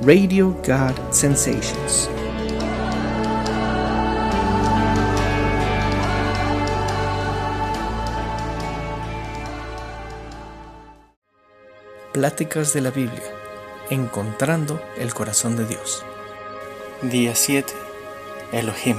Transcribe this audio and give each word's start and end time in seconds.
Radio 0.00 0.56
God 0.66 1.12
Sensations. 1.12 2.10
Pláticas 12.12 12.72
de 12.72 12.80
la 12.80 12.90
Biblia, 12.90 13.22
encontrando 13.90 14.82
el 14.98 15.14
corazón 15.14 15.56
de 15.56 15.66
Dios. 15.66 16.04
Día 17.02 17.34
7. 17.36 17.72
Elohim. 18.52 18.96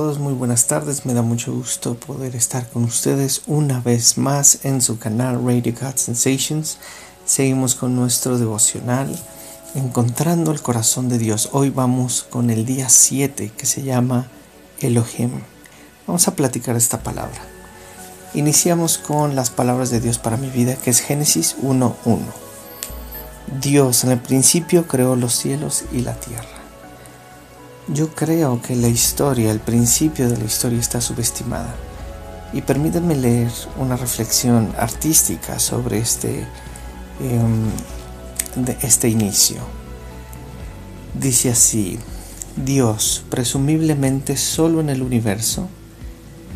Todos, 0.00 0.18
muy 0.18 0.32
buenas 0.32 0.66
tardes. 0.66 1.04
Me 1.04 1.12
da 1.12 1.20
mucho 1.20 1.52
gusto 1.52 1.94
poder 1.94 2.34
estar 2.34 2.66
con 2.70 2.84
ustedes 2.84 3.42
una 3.46 3.80
vez 3.80 4.16
más 4.16 4.64
en 4.64 4.80
su 4.80 4.98
canal 4.98 5.44
Radio 5.44 5.74
God 5.78 5.96
Sensations. 5.96 6.78
Seguimos 7.26 7.74
con 7.74 7.96
nuestro 7.96 8.38
devocional 8.38 9.14
Encontrando 9.74 10.52
el 10.52 10.62
corazón 10.62 11.10
de 11.10 11.18
Dios. 11.18 11.50
Hoy 11.52 11.68
vamos 11.68 12.22
con 12.30 12.48
el 12.48 12.64
día 12.64 12.88
7 12.88 13.52
que 13.54 13.66
se 13.66 13.82
llama 13.82 14.28
Elohim. 14.78 15.32
Vamos 16.06 16.26
a 16.28 16.34
platicar 16.34 16.76
esta 16.76 17.02
palabra. 17.02 17.42
Iniciamos 18.32 18.96
con 18.96 19.36
las 19.36 19.50
palabras 19.50 19.90
de 19.90 20.00
Dios 20.00 20.16
para 20.16 20.38
mi 20.38 20.48
vida, 20.48 20.76
que 20.76 20.88
es 20.88 21.00
Génesis 21.00 21.56
1.1. 21.62 22.20
Dios 23.60 24.04
en 24.04 24.12
el 24.12 24.20
principio 24.20 24.88
creó 24.88 25.14
los 25.14 25.34
cielos 25.34 25.84
y 25.92 26.00
la 26.00 26.14
tierra. 26.14 26.59
Yo 27.92 28.14
creo 28.14 28.62
que 28.62 28.76
la 28.76 28.86
historia, 28.86 29.50
el 29.50 29.58
principio 29.58 30.30
de 30.30 30.36
la 30.36 30.44
historia 30.44 30.78
está 30.78 31.00
subestimada. 31.00 31.74
Y 32.52 32.62
permítanme 32.62 33.16
leer 33.16 33.50
una 33.78 33.96
reflexión 33.96 34.72
artística 34.78 35.58
sobre 35.58 35.98
este, 35.98 36.46
em, 37.20 37.68
este 38.82 39.08
inicio. 39.08 39.58
Dice 41.20 41.50
así, 41.50 41.98
Dios, 42.64 43.24
presumiblemente 43.28 44.36
solo 44.36 44.80
en 44.80 44.88
el 44.88 45.02
universo, 45.02 45.68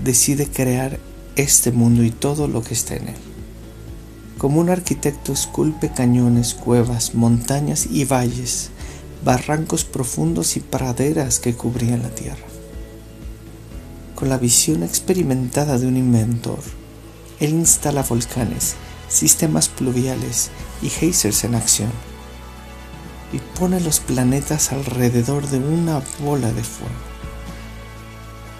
decide 0.04 0.46
crear 0.46 1.00
este 1.34 1.72
mundo 1.72 2.04
y 2.04 2.12
todo 2.12 2.46
lo 2.46 2.62
que 2.62 2.74
está 2.74 2.94
en 2.94 3.08
él. 3.08 3.16
Como 4.38 4.60
un 4.60 4.70
arquitecto 4.70 5.32
esculpe 5.32 5.90
cañones, 5.90 6.54
cuevas, 6.54 7.16
montañas 7.16 7.86
y 7.90 8.04
valles 8.04 8.70
barrancos 9.24 9.84
profundos 9.84 10.56
y 10.56 10.60
praderas 10.60 11.40
que 11.40 11.54
cubrían 11.54 12.02
la 12.02 12.10
tierra. 12.10 12.44
Con 14.14 14.28
la 14.28 14.36
visión 14.36 14.82
experimentada 14.82 15.78
de 15.78 15.86
un 15.86 15.96
inventor, 15.96 16.60
él 17.40 17.50
instala 17.50 18.02
volcanes, 18.02 18.74
sistemas 19.08 19.68
pluviales 19.68 20.50
y 20.82 20.88
geysers 20.88 21.44
en 21.44 21.54
acción 21.54 21.90
y 23.32 23.38
pone 23.58 23.80
los 23.80 23.98
planetas 23.98 24.72
alrededor 24.72 25.48
de 25.48 25.58
una 25.58 26.02
bola 26.20 26.52
de 26.52 26.62
fuego. 26.62 26.94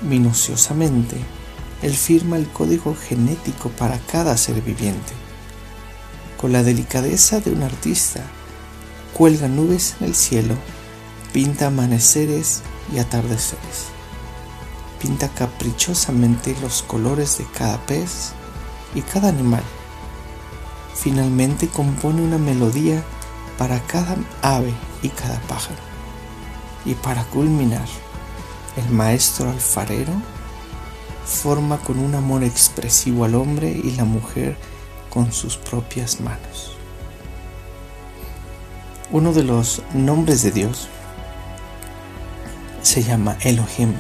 Minuciosamente, 0.03 1.17
él 1.83 1.95
firma 1.95 2.37
el 2.37 2.49
código 2.49 2.97
genético 2.97 3.69
para 3.69 3.99
cada 3.99 4.37
ser 4.37 4.61
viviente. 4.63 5.13
Con 6.41 6.53
la 6.53 6.63
delicadeza 6.63 7.41
de 7.41 7.53
un 7.53 7.63
artista, 7.63 8.23
cuelga 9.15 9.47
nubes 9.47 9.95
en 10.01 10.09
el 10.09 10.15
cielo, 10.15 10.57
pinta 11.33 11.69
amaneceres 11.69 12.63
y 12.93 12.99
atardeceres. 12.99 13.87
Pinta 15.01 15.29
caprichosamente 15.29 16.57
los 16.61 16.83
colores 16.83 17.39
de 17.39 17.47
cada 17.47 17.79
pez 17.87 18.33
y 18.95 19.03
cada 19.03 19.29
animal. 19.29 19.63
Finalmente 20.95 21.69
compone 21.69 22.23
una 22.23 22.39
melodía 22.39 23.05
para 23.57 23.81
cada 23.81 24.17
ave 24.43 24.75
y 25.03 25.09
cada 25.11 25.39
pájaro. 25.43 25.81
Y 26.85 26.95
para 26.95 27.25
culminar, 27.25 27.87
el 28.77 28.91
maestro 28.91 29.51
alfarero 29.51 30.13
forma 31.25 31.79
con 31.79 31.99
un 31.99 32.15
amor 32.15 32.43
expresivo 32.43 33.25
al 33.25 33.35
hombre 33.35 33.71
y 33.71 33.93
la 33.93 34.05
mujer 34.05 34.57
con 35.11 35.33
sus 35.33 35.57
propias 35.57 36.21
manos. 36.21 36.74
Uno 39.15 39.33
de 39.33 39.45
los 39.45 39.81
nombres 39.93 40.43
de 40.43 40.51
Dios 40.51 40.89
se 42.83 43.05
llama 43.05 43.37
Elohim. 43.43 43.95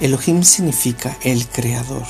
Elohim 0.00 0.44
significa 0.44 1.18
el 1.24 1.48
creador. 1.48 2.04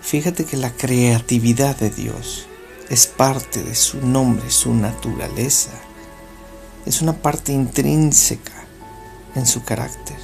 Fíjate 0.00 0.44
que 0.44 0.56
la 0.56 0.70
creatividad 0.70 1.76
de 1.78 1.90
Dios 1.90 2.46
es 2.88 3.08
parte 3.08 3.64
de 3.64 3.74
su 3.74 4.06
nombre, 4.06 4.48
su 4.52 4.72
naturaleza. 4.72 5.72
Es 6.86 7.02
una 7.02 7.14
parte 7.14 7.50
intrínseca 7.50 8.52
en 9.34 9.48
su 9.48 9.64
carácter. 9.64 10.18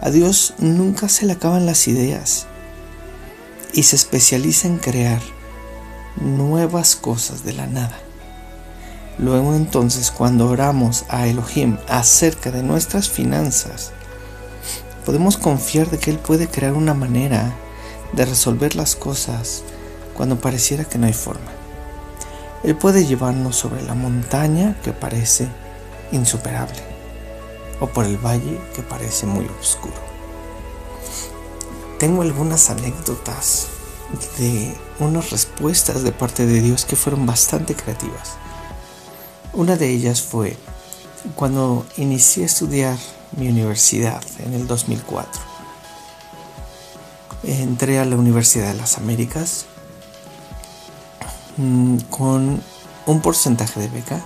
A 0.00 0.10
Dios 0.10 0.54
nunca 0.58 1.08
se 1.08 1.24
le 1.24 1.34
acaban 1.34 1.66
las 1.66 1.86
ideas 1.86 2.48
y 3.72 3.84
se 3.84 3.94
especializa 3.94 4.66
en 4.66 4.78
crear 4.78 5.22
nuevas 6.16 6.96
cosas 6.96 7.44
de 7.44 7.52
la 7.52 7.68
nada. 7.68 8.01
Luego 9.18 9.54
entonces 9.54 10.10
cuando 10.10 10.48
oramos 10.48 11.04
a 11.08 11.26
Elohim 11.26 11.76
acerca 11.88 12.50
de 12.50 12.62
nuestras 12.62 13.10
finanzas, 13.10 13.92
podemos 15.04 15.36
confiar 15.36 15.90
de 15.90 15.98
que 15.98 16.10
Él 16.10 16.18
puede 16.18 16.48
crear 16.48 16.72
una 16.72 16.94
manera 16.94 17.54
de 18.12 18.24
resolver 18.24 18.74
las 18.74 18.96
cosas 18.96 19.62
cuando 20.14 20.40
pareciera 20.40 20.84
que 20.84 20.98
no 20.98 21.06
hay 21.06 21.12
forma. 21.12 21.50
Él 22.62 22.76
puede 22.76 23.04
llevarnos 23.04 23.56
sobre 23.56 23.82
la 23.82 23.94
montaña 23.94 24.76
que 24.82 24.92
parece 24.92 25.48
insuperable 26.12 26.80
o 27.80 27.88
por 27.88 28.04
el 28.04 28.16
valle 28.16 28.60
que 28.74 28.82
parece 28.82 29.26
muy 29.26 29.46
oscuro. 29.60 30.12
Tengo 31.98 32.22
algunas 32.22 32.70
anécdotas 32.70 33.66
de 34.38 34.74
unas 34.98 35.30
respuestas 35.30 36.02
de 36.02 36.12
parte 36.12 36.46
de 36.46 36.60
Dios 36.60 36.84
que 36.84 36.96
fueron 36.96 37.26
bastante 37.26 37.74
creativas. 37.74 38.41
Una 39.54 39.76
de 39.76 39.90
ellas 39.90 40.22
fue 40.22 40.56
cuando 41.34 41.84
inicié 41.98 42.44
a 42.44 42.46
estudiar 42.46 42.96
mi 43.36 43.48
universidad 43.48 44.22
en 44.38 44.54
el 44.54 44.66
2004. 44.66 45.42
Entré 47.44 47.98
a 47.98 48.06
la 48.06 48.16
Universidad 48.16 48.72
de 48.72 48.78
las 48.78 48.96
Américas 48.96 49.66
mm, 51.58 51.98
con 52.08 52.62
un 53.04 53.20
porcentaje 53.20 53.78
de 53.80 53.88
beca. 53.88 54.24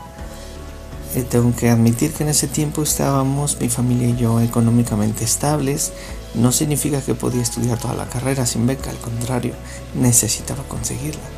Eh, 1.16 1.22
tengo 1.22 1.56
que 1.56 1.70
admitir 1.70 2.12
que 2.12 2.22
en 2.22 2.28
ese 2.28 2.46
tiempo 2.46 2.84
estábamos, 2.84 3.58
mi 3.60 3.68
familia 3.68 4.08
y 4.08 4.16
yo, 4.16 4.40
económicamente 4.40 5.24
estables. 5.24 5.92
No 6.34 6.52
significa 6.52 7.00
que 7.00 7.16
podía 7.16 7.42
estudiar 7.42 7.78
toda 7.80 7.94
la 7.94 8.08
carrera 8.08 8.46
sin 8.46 8.64
beca, 8.66 8.90
al 8.90 8.98
contrario, 8.98 9.54
necesitaba 9.94 10.62
conseguirla. 10.68 11.35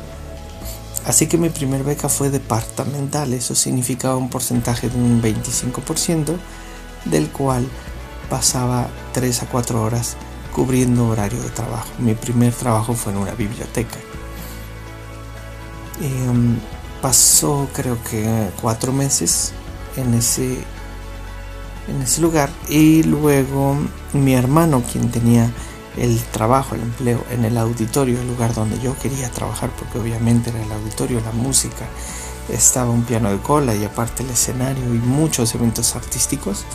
Así 1.05 1.27
que 1.27 1.37
mi 1.37 1.49
primer 1.49 1.83
beca 1.83 2.09
fue 2.09 2.29
departamental, 2.29 3.33
eso 3.33 3.55
significaba 3.55 4.15
un 4.15 4.29
porcentaje 4.29 4.89
de 4.89 4.97
un 4.97 5.21
25%, 5.21 6.35
del 7.05 7.29
cual 7.29 7.67
pasaba 8.29 8.89
3 9.13 9.43
a 9.43 9.45
4 9.47 9.81
horas 9.81 10.17
cubriendo 10.53 11.07
horario 11.07 11.41
de 11.41 11.49
trabajo. 11.49 11.89
Mi 11.99 12.13
primer 12.13 12.53
trabajo 12.53 12.93
fue 12.93 13.13
en 13.13 13.19
una 13.19 13.31
biblioteca. 13.31 13.97
Em, 16.01 16.57
pasó 17.01 17.67
creo 17.73 17.97
que 18.03 18.49
cuatro 18.61 18.93
meses 18.93 19.53
en 19.97 20.13
ese, 20.13 20.57
en 21.87 22.01
ese 22.01 22.21
lugar 22.21 22.49
y 22.69 23.03
luego 23.03 23.75
mi 24.13 24.33
hermano, 24.33 24.83
quien 24.91 25.11
tenía 25.11 25.51
el 25.99 26.19
trabajo, 26.31 26.75
el 26.75 26.81
empleo 26.81 27.23
en 27.29 27.45
el 27.45 27.57
auditorio, 27.57 28.21
el 28.21 28.27
lugar 28.27 28.53
donde 28.53 28.79
yo 28.79 28.97
quería 28.97 29.29
trabajar, 29.29 29.69
porque 29.77 29.99
obviamente 29.99 30.49
era 30.49 30.63
el 30.63 30.71
auditorio, 30.71 31.19
la 31.21 31.31
música, 31.31 31.85
estaba 32.47 32.89
un 32.89 33.03
piano 33.03 33.29
de 33.29 33.37
cola 33.39 33.75
y 33.75 33.83
aparte 33.83 34.23
el 34.23 34.29
escenario 34.29 34.83
y 34.83 34.97
muchos 34.97 35.53
eventos 35.55 35.95
artísticos 35.95 36.65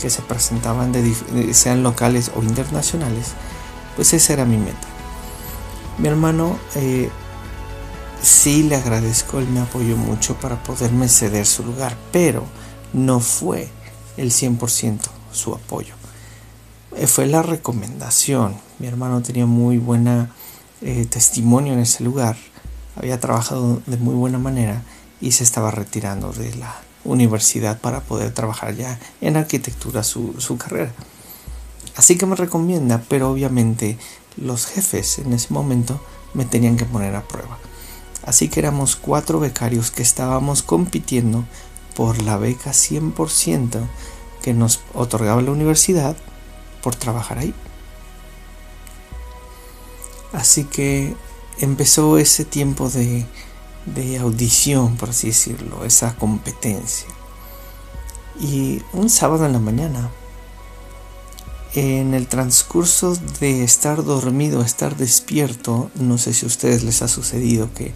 que 0.00 0.10
se 0.10 0.22
presentaban, 0.22 0.92
de, 0.92 1.54
sean 1.54 1.82
locales 1.82 2.30
o 2.34 2.42
internacionales, 2.42 3.32
pues 3.94 4.12
esa 4.12 4.32
era 4.32 4.44
mi 4.44 4.56
meta. 4.56 4.88
Mi 5.98 6.08
hermano, 6.08 6.58
eh, 6.74 7.10
sí 8.22 8.62
le 8.62 8.76
agradezco, 8.76 9.38
él 9.38 9.48
me 9.48 9.60
apoyó 9.60 9.96
mucho 9.96 10.34
para 10.34 10.62
poderme 10.62 11.08
ceder 11.08 11.46
su 11.46 11.64
lugar, 11.64 11.96
pero 12.12 12.44
no 12.92 13.20
fue 13.20 13.68
el 14.16 14.30
100% 14.30 15.00
su 15.32 15.54
apoyo. 15.54 15.95
Eh, 16.96 17.06
fue 17.06 17.26
la 17.26 17.42
recomendación. 17.42 18.56
Mi 18.78 18.86
hermano 18.86 19.20
tenía 19.20 19.44
muy 19.44 19.76
buena 19.76 20.30
eh, 20.80 21.04
testimonio 21.04 21.74
en 21.74 21.80
ese 21.80 22.02
lugar, 22.02 22.36
había 22.96 23.20
trabajado 23.20 23.82
de 23.86 23.98
muy 23.98 24.14
buena 24.14 24.38
manera 24.38 24.82
y 25.20 25.32
se 25.32 25.44
estaba 25.44 25.70
retirando 25.70 26.32
de 26.32 26.54
la 26.54 26.74
universidad 27.04 27.78
para 27.78 28.00
poder 28.00 28.32
trabajar 28.32 28.74
ya 28.74 28.98
en 29.20 29.36
arquitectura 29.36 30.02
su, 30.02 30.34
su 30.38 30.56
carrera. 30.56 30.92
Así 31.96 32.16
que 32.16 32.24
me 32.24 32.34
recomienda, 32.34 33.02
pero 33.08 33.30
obviamente 33.30 33.98
los 34.38 34.64
jefes 34.64 35.18
en 35.18 35.34
ese 35.34 35.52
momento 35.52 36.00
me 36.32 36.46
tenían 36.46 36.78
que 36.78 36.86
poner 36.86 37.14
a 37.14 37.28
prueba. 37.28 37.58
Así 38.24 38.48
que 38.48 38.60
éramos 38.60 38.96
cuatro 38.96 39.38
becarios 39.38 39.90
que 39.90 40.02
estábamos 40.02 40.62
compitiendo 40.62 41.44
por 41.94 42.22
la 42.22 42.38
beca 42.38 42.72
100% 42.72 43.80
que 44.42 44.54
nos 44.54 44.80
otorgaba 44.94 45.42
la 45.42 45.50
universidad 45.50 46.16
por 46.86 46.94
trabajar 46.94 47.38
ahí. 47.38 47.52
Así 50.32 50.62
que 50.62 51.16
empezó 51.58 52.16
ese 52.16 52.44
tiempo 52.44 52.88
de, 52.88 53.26
de 53.86 54.18
audición, 54.18 54.96
por 54.96 55.10
así 55.10 55.26
decirlo, 55.26 55.84
esa 55.84 56.14
competencia. 56.14 57.08
Y 58.38 58.82
un 58.92 59.10
sábado 59.10 59.46
en 59.46 59.54
la 59.54 59.58
mañana, 59.58 60.12
en 61.74 62.14
el 62.14 62.28
transcurso 62.28 63.16
de 63.40 63.64
estar 63.64 64.04
dormido, 64.04 64.62
estar 64.62 64.96
despierto, 64.96 65.90
no 65.96 66.18
sé 66.18 66.34
si 66.34 66.46
a 66.46 66.46
ustedes 66.46 66.84
les 66.84 67.02
ha 67.02 67.08
sucedido 67.08 67.74
que 67.74 67.94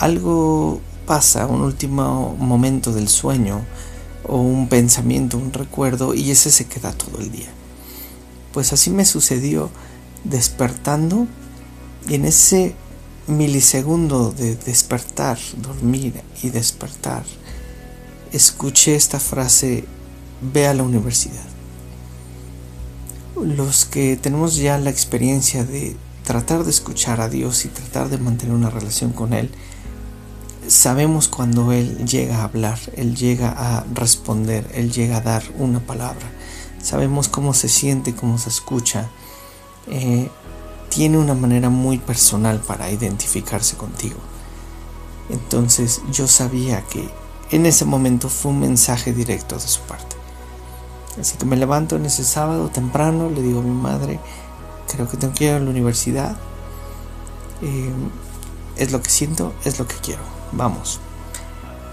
algo 0.00 0.80
pasa, 1.06 1.46
un 1.46 1.60
último 1.60 2.34
momento 2.36 2.92
del 2.92 3.08
sueño, 3.08 3.64
o 4.24 4.38
un 4.38 4.68
pensamiento, 4.68 5.38
un 5.38 5.52
recuerdo, 5.52 6.14
y 6.14 6.32
ese 6.32 6.50
se 6.50 6.66
queda 6.66 6.90
todo 6.90 7.20
el 7.20 7.30
día. 7.30 7.52
Pues 8.52 8.72
así 8.72 8.90
me 8.90 9.04
sucedió 9.04 9.70
despertando 10.24 11.26
y 12.08 12.14
en 12.14 12.24
ese 12.24 12.74
milisegundo 13.26 14.32
de 14.32 14.56
despertar, 14.56 15.38
dormir 15.58 16.22
y 16.42 16.48
despertar, 16.48 17.24
escuché 18.32 18.96
esta 18.96 19.20
frase, 19.20 19.84
ve 20.40 20.66
a 20.66 20.74
la 20.74 20.82
universidad. 20.82 21.44
Los 23.36 23.84
que 23.84 24.16
tenemos 24.16 24.56
ya 24.56 24.78
la 24.78 24.90
experiencia 24.90 25.64
de 25.64 25.96
tratar 26.24 26.64
de 26.64 26.70
escuchar 26.70 27.20
a 27.20 27.28
Dios 27.28 27.64
y 27.64 27.68
tratar 27.68 28.08
de 28.08 28.18
mantener 28.18 28.54
una 28.54 28.70
relación 28.70 29.12
con 29.12 29.32
Él, 29.32 29.50
sabemos 30.66 31.28
cuando 31.28 31.72
Él 31.72 32.06
llega 32.06 32.38
a 32.38 32.44
hablar, 32.44 32.78
Él 32.96 33.14
llega 33.14 33.50
a 33.50 33.84
responder, 33.94 34.66
Él 34.74 34.90
llega 34.92 35.18
a 35.18 35.20
dar 35.20 35.42
una 35.58 35.80
palabra. 35.80 36.32
Sabemos 36.82 37.28
cómo 37.28 37.54
se 37.54 37.68
siente, 37.68 38.14
cómo 38.14 38.38
se 38.38 38.48
escucha. 38.48 39.08
Eh, 39.88 40.30
tiene 40.88 41.18
una 41.18 41.34
manera 41.34 41.70
muy 41.70 41.98
personal 41.98 42.60
para 42.60 42.90
identificarse 42.90 43.76
contigo. 43.76 44.16
Entonces 45.28 46.00
yo 46.10 46.26
sabía 46.26 46.82
que 46.82 47.08
en 47.50 47.66
ese 47.66 47.84
momento 47.84 48.28
fue 48.28 48.52
un 48.52 48.60
mensaje 48.60 49.12
directo 49.12 49.56
de 49.56 49.66
su 49.66 49.80
parte. 49.82 50.16
Así 51.20 51.36
que 51.36 51.44
me 51.44 51.56
levanto 51.56 51.96
en 51.96 52.06
ese 52.06 52.24
sábado 52.24 52.68
temprano, 52.68 53.28
le 53.28 53.42
digo 53.42 53.60
a 53.60 53.62
mi 53.62 53.70
madre, 53.70 54.20
creo 54.90 55.08
que 55.08 55.16
tengo 55.16 55.34
que 55.34 55.46
ir 55.46 55.50
a 55.52 55.60
la 55.60 55.70
universidad. 55.70 56.36
Eh, 57.62 57.92
es 58.76 58.92
lo 58.92 59.02
que 59.02 59.10
siento, 59.10 59.52
es 59.64 59.78
lo 59.78 59.86
que 59.86 59.96
quiero. 59.96 60.22
Vamos. 60.52 61.00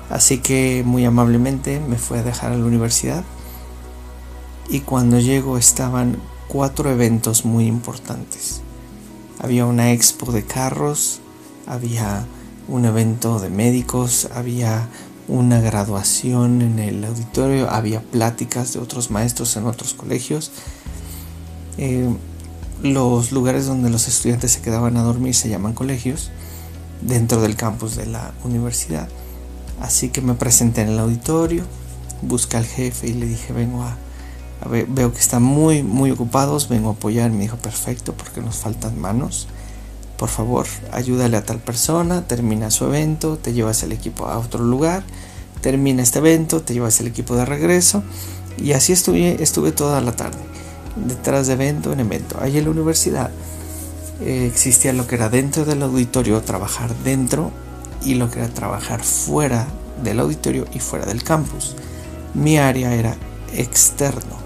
Así 0.10 0.38
que 0.38 0.84
muy 0.86 1.06
amablemente 1.06 1.80
me 1.80 1.98
fue 1.98 2.20
a 2.20 2.24
dejar 2.24 2.52
a 2.52 2.58
la 2.58 2.66
universidad. 2.66 3.24
Y 4.70 4.82
cuando 4.82 5.20
llego 5.20 5.58
estaban 5.58 6.18
cuatro 6.48 6.90
eventos 6.90 7.46
muy 7.46 7.68
importantes. 7.68 8.62
Había 9.40 9.66
una 9.66 9.92
expo 9.92 10.32
de 10.32 10.44
carros, 10.44 11.20
había 11.68 12.26
un 12.68 12.86
evento 12.86 13.40
de 13.40 13.50
médicos, 13.50 14.30
había 14.34 14.88
una 15.28 15.60
graduación 15.60 16.62
en 16.62 16.80
el 16.80 17.04
auditorio, 17.04 17.70
había 17.70 18.02
pláticas 18.02 18.74
de 18.74 18.80
otros 18.80 19.12
maestros 19.12 19.56
en 19.58 19.66
otros 19.66 19.94
colegios. 19.94 20.52
Eh, 21.78 22.10
los 22.82 23.32
lugares 23.32 23.66
donde 23.66 23.90
los 23.90 24.08
estudiantes 24.08 24.52
se 24.52 24.62
quedaban 24.62 24.98
a 24.98 25.04
dormir 25.04 25.34
se 25.34 25.50
llaman 25.50 25.74
colegios 25.74 26.32
dentro 27.02 27.42
del 27.42 27.56
campus 27.56 27.96
de 27.96 28.06
la 28.06 28.34
universidad. 28.44 29.08
Así 29.82 30.10
que 30.10 30.22
me 30.22 30.36
presenté 30.36 30.82
en 30.82 30.90
el 30.90 31.00
auditorio, 31.00 31.64
busqué 32.22 32.58
al 32.58 32.66
jefe 32.66 33.08
y 33.08 33.14
le 33.14 33.26
dije, 33.26 33.54
vengo 33.54 33.84
a, 33.84 33.98
veo 34.88 35.14
que 35.14 35.20
están 35.20 35.44
muy, 35.44 35.84
muy 35.84 36.12
ocupados, 36.12 36.70
vengo 36.70 36.90
a 36.90 36.94
apoyar. 36.94 37.32
Me 37.32 37.42
dijo, 37.42 37.58
perfecto, 37.58 38.14
porque 38.14 38.42
nos 38.42 38.56
faltan 38.58 39.00
manos. 39.00 39.48
Por 40.18 40.30
favor, 40.30 40.66
ayúdale 40.92 41.38
a 41.38 41.44
tal 41.44 41.60
persona, 41.60 42.26
termina 42.28 42.72
su 42.72 42.86
evento, 42.86 43.38
te 43.38 43.54
llevas 43.54 43.84
el 43.84 43.92
equipo 43.92 44.28
a 44.28 44.38
otro 44.38 44.64
lugar, 44.64 45.04
termina 45.60 46.04
este 46.04 46.20
evento, 46.20 46.62
te 46.62 46.74
llevas 46.74 47.00
el 47.02 47.08
equipo 47.08 47.36
de 47.36 47.46
regreso. 47.46 48.02
Y 48.58 48.72
así 48.72 48.94
estuve, 48.94 49.44
estuve 49.44 49.74
toda 49.74 50.00
la 50.00 50.14
tarde, 50.14 50.40
detrás 50.96 51.48
de 51.48 51.54
evento 51.54 51.92
en 51.92 52.00
evento. 52.00 52.38
Ahí 52.40 52.58
en 52.58 52.64
la 52.64 52.70
universidad 52.70 53.30
eh, 54.22 54.50
existía 54.50 54.94
lo 54.94 55.06
que 55.06 55.16
era 55.16 55.28
dentro 55.28 55.66
del 55.66 55.84
auditorio, 55.84 56.42
trabajar 56.42 56.96
dentro, 57.04 57.52
y 58.06 58.16
lo 58.16 58.30
que 58.30 58.40
era 58.40 58.48
trabajar 58.50 59.04
fuera 59.04 59.68
del 60.02 60.20
auditorio 60.20 60.66
y 60.74 60.80
fuera 60.80 61.06
del 61.06 61.24
campus. 61.24 61.76
Mi 62.34 62.58
área 62.58 62.94
era 62.94 63.16
externo 63.54 64.45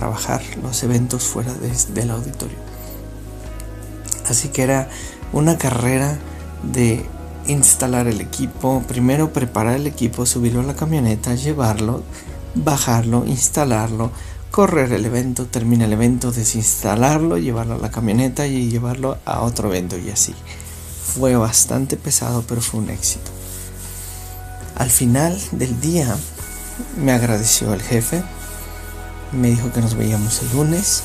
trabajar 0.00 0.40
los 0.62 0.82
eventos 0.82 1.24
fuera 1.24 1.52
del 1.52 2.10
auditorio. 2.10 2.56
Así 4.30 4.48
que 4.48 4.62
era 4.62 4.88
una 5.34 5.58
carrera 5.58 6.18
de 6.62 7.04
instalar 7.46 8.06
el 8.06 8.22
equipo, 8.22 8.82
primero 8.88 9.34
preparar 9.34 9.76
el 9.76 9.86
equipo, 9.86 10.24
subirlo 10.24 10.60
a 10.60 10.64
la 10.64 10.74
camioneta, 10.74 11.34
llevarlo, 11.34 12.02
bajarlo, 12.54 13.26
instalarlo, 13.26 14.10
correr 14.50 14.90
el 14.94 15.04
evento, 15.04 15.44
termina 15.44 15.84
el 15.84 15.92
evento, 15.92 16.32
desinstalarlo, 16.32 17.36
llevarlo 17.36 17.74
a 17.74 17.78
la 17.78 17.90
camioneta 17.90 18.46
y 18.46 18.70
llevarlo 18.70 19.18
a 19.26 19.42
otro 19.42 19.68
evento 19.68 19.98
y 19.98 20.08
así. 20.08 20.34
Fue 21.14 21.36
bastante 21.36 21.98
pesado, 21.98 22.42
pero 22.48 22.62
fue 22.62 22.80
un 22.80 22.88
éxito. 22.88 23.30
Al 24.76 24.88
final 24.88 25.38
del 25.52 25.78
día 25.78 26.16
me 26.96 27.12
agradeció 27.12 27.74
el 27.74 27.82
jefe, 27.82 28.22
me 29.32 29.50
dijo 29.50 29.72
que 29.72 29.80
nos 29.80 29.94
veíamos 29.94 30.42
el 30.42 30.52
lunes 30.52 31.02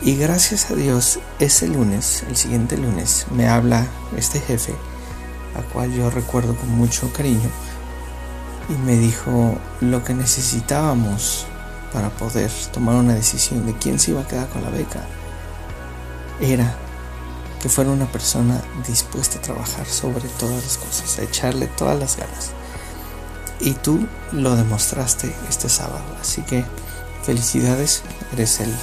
y 0.00 0.16
gracias 0.16 0.70
a 0.70 0.74
Dios 0.74 1.20
ese 1.38 1.68
lunes, 1.68 2.24
el 2.28 2.36
siguiente 2.36 2.76
lunes, 2.76 3.26
me 3.30 3.48
habla 3.48 3.86
este 4.16 4.40
jefe, 4.40 4.74
a 5.56 5.62
cual 5.72 5.92
yo 5.92 6.10
recuerdo 6.10 6.56
con 6.56 6.70
mucho 6.70 7.12
cariño, 7.12 7.50
y 8.68 8.72
me 8.84 8.96
dijo 8.96 9.56
lo 9.80 10.02
que 10.02 10.14
necesitábamos 10.14 11.46
para 11.92 12.10
poder 12.10 12.50
tomar 12.72 12.96
una 12.96 13.14
decisión 13.14 13.66
de 13.66 13.74
quién 13.74 13.98
se 13.98 14.12
iba 14.12 14.22
a 14.22 14.26
quedar 14.26 14.48
con 14.48 14.62
la 14.62 14.70
beca 14.70 15.06
era 16.40 16.74
que 17.60 17.68
fuera 17.68 17.90
una 17.90 18.10
persona 18.10 18.60
dispuesta 18.88 19.38
a 19.38 19.42
trabajar 19.42 19.86
sobre 19.86 20.28
todas 20.28 20.64
las 20.64 20.78
cosas, 20.78 21.18
a 21.18 21.22
echarle 21.22 21.68
todas 21.68 21.98
las 21.98 22.16
ganas. 22.16 22.50
Y 23.60 23.74
tú 23.74 24.08
lo 24.32 24.56
demostraste 24.56 25.32
este 25.48 25.68
sábado, 25.68 26.02
así 26.20 26.42
que 26.42 26.64
Felicidades, 27.24 28.02
eres 28.32 28.60
el, 28.60 28.74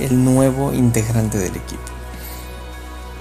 el 0.00 0.24
nuevo 0.24 0.72
integrante 0.72 1.38
del 1.38 1.56
equipo. 1.56 1.82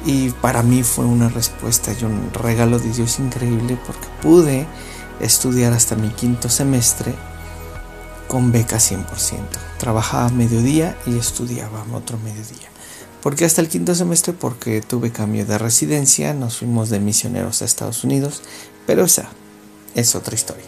Y 0.05 0.29
para 0.29 0.63
mí 0.63 0.83
fue 0.83 1.05
una 1.05 1.29
respuesta 1.29 1.91
y 1.99 2.05
un 2.05 2.31
regalo 2.33 2.79
de 2.79 2.91
Dios 2.91 3.19
increíble 3.19 3.77
porque 3.85 4.07
pude 4.21 4.65
estudiar 5.19 5.73
hasta 5.73 5.95
mi 5.95 6.09
quinto 6.09 6.49
semestre 6.49 7.13
con 8.27 8.51
beca 8.51 8.77
100%. 8.77 9.05
Trabajaba 9.77 10.29
mediodía 10.29 10.97
y 11.05 11.17
estudiaba 11.17 11.85
otro 11.93 12.17
mediodía. 12.19 12.69
¿Por 13.21 13.35
qué 13.35 13.45
hasta 13.45 13.61
el 13.61 13.67
quinto 13.67 13.95
semestre? 13.95 14.33
Porque 14.33 14.81
tuve 14.81 15.11
cambio 15.11 15.45
de 15.45 15.57
residencia, 15.57 16.33
nos 16.33 16.57
fuimos 16.57 16.89
de 16.89 16.99
misioneros 16.99 17.61
a 17.61 17.65
Estados 17.65 18.03
Unidos, 18.03 18.41
pero 18.85 19.05
esa 19.05 19.29
es 19.95 20.15
otra 20.15 20.35
historia. 20.35 20.65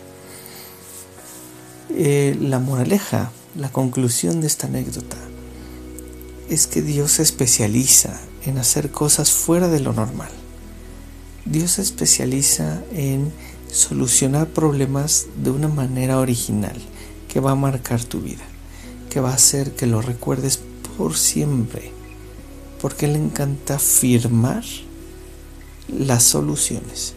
Eh, 1.91 2.37
la 2.41 2.59
moraleja 2.59 3.31
la 3.55 3.71
conclusión 3.71 4.41
de 4.41 4.47
esta 4.47 4.67
anécdota 4.67 5.17
es 6.49 6.67
que 6.67 6.81
Dios 6.81 7.13
se 7.13 7.23
especializa 7.23 8.19
en 8.45 8.57
hacer 8.57 8.91
cosas 8.91 9.31
fuera 9.31 9.67
de 9.67 9.79
lo 9.79 9.93
normal. 9.93 10.29
Dios 11.45 11.71
se 11.71 11.81
especializa 11.81 12.81
en 12.93 13.31
solucionar 13.71 14.47
problemas 14.47 15.27
de 15.43 15.51
una 15.51 15.67
manera 15.67 16.19
original 16.19 16.75
que 17.27 17.39
va 17.39 17.51
a 17.51 17.55
marcar 17.55 18.03
tu 18.03 18.21
vida, 18.21 18.43
que 19.09 19.19
va 19.19 19.31
a 19.31 19.35
hacer 19.35 19.75
que 19.75 19.87
lo 19.87 20.01
recuerdes 20.01 20.59
por 20.97 21.17
siempre, 21.17 21.91
porque 22.81 23.07
le 23.07 23.17
encanta 23.17 23.79
firmar 23.79 24.63
las 25.87 26.23
soluciones. 26.23 27.13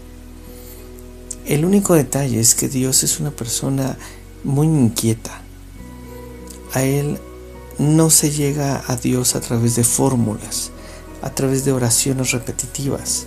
El 1.46 1.64
único 1.64 1.94
detalle 1.94 2.40
es 2.40 2.54
que 2.54 2.68
Dios 2.68 3.02
es 3.02 3.20
una 3.20 3.30
persona 3.30 3.98
muy 4.44 4.66
inquieta, 4.66 5.42
a 6.72 6.82
Él 6.82 7.18
no 7.78 8.10
se 8.10 8.30
llega 8.30 8.82
a 8.86 8.96
Dios 8.96 9.34
a 9.34 9.40
través 9.40 9.76
de 9.76 9.84
fórmulas, 9.84 10.70
a 11.22 11.30
través 11.30 11.64
de 11.64 11.72
oraciones 11.72 12.32
repetitivas 12.32 13.26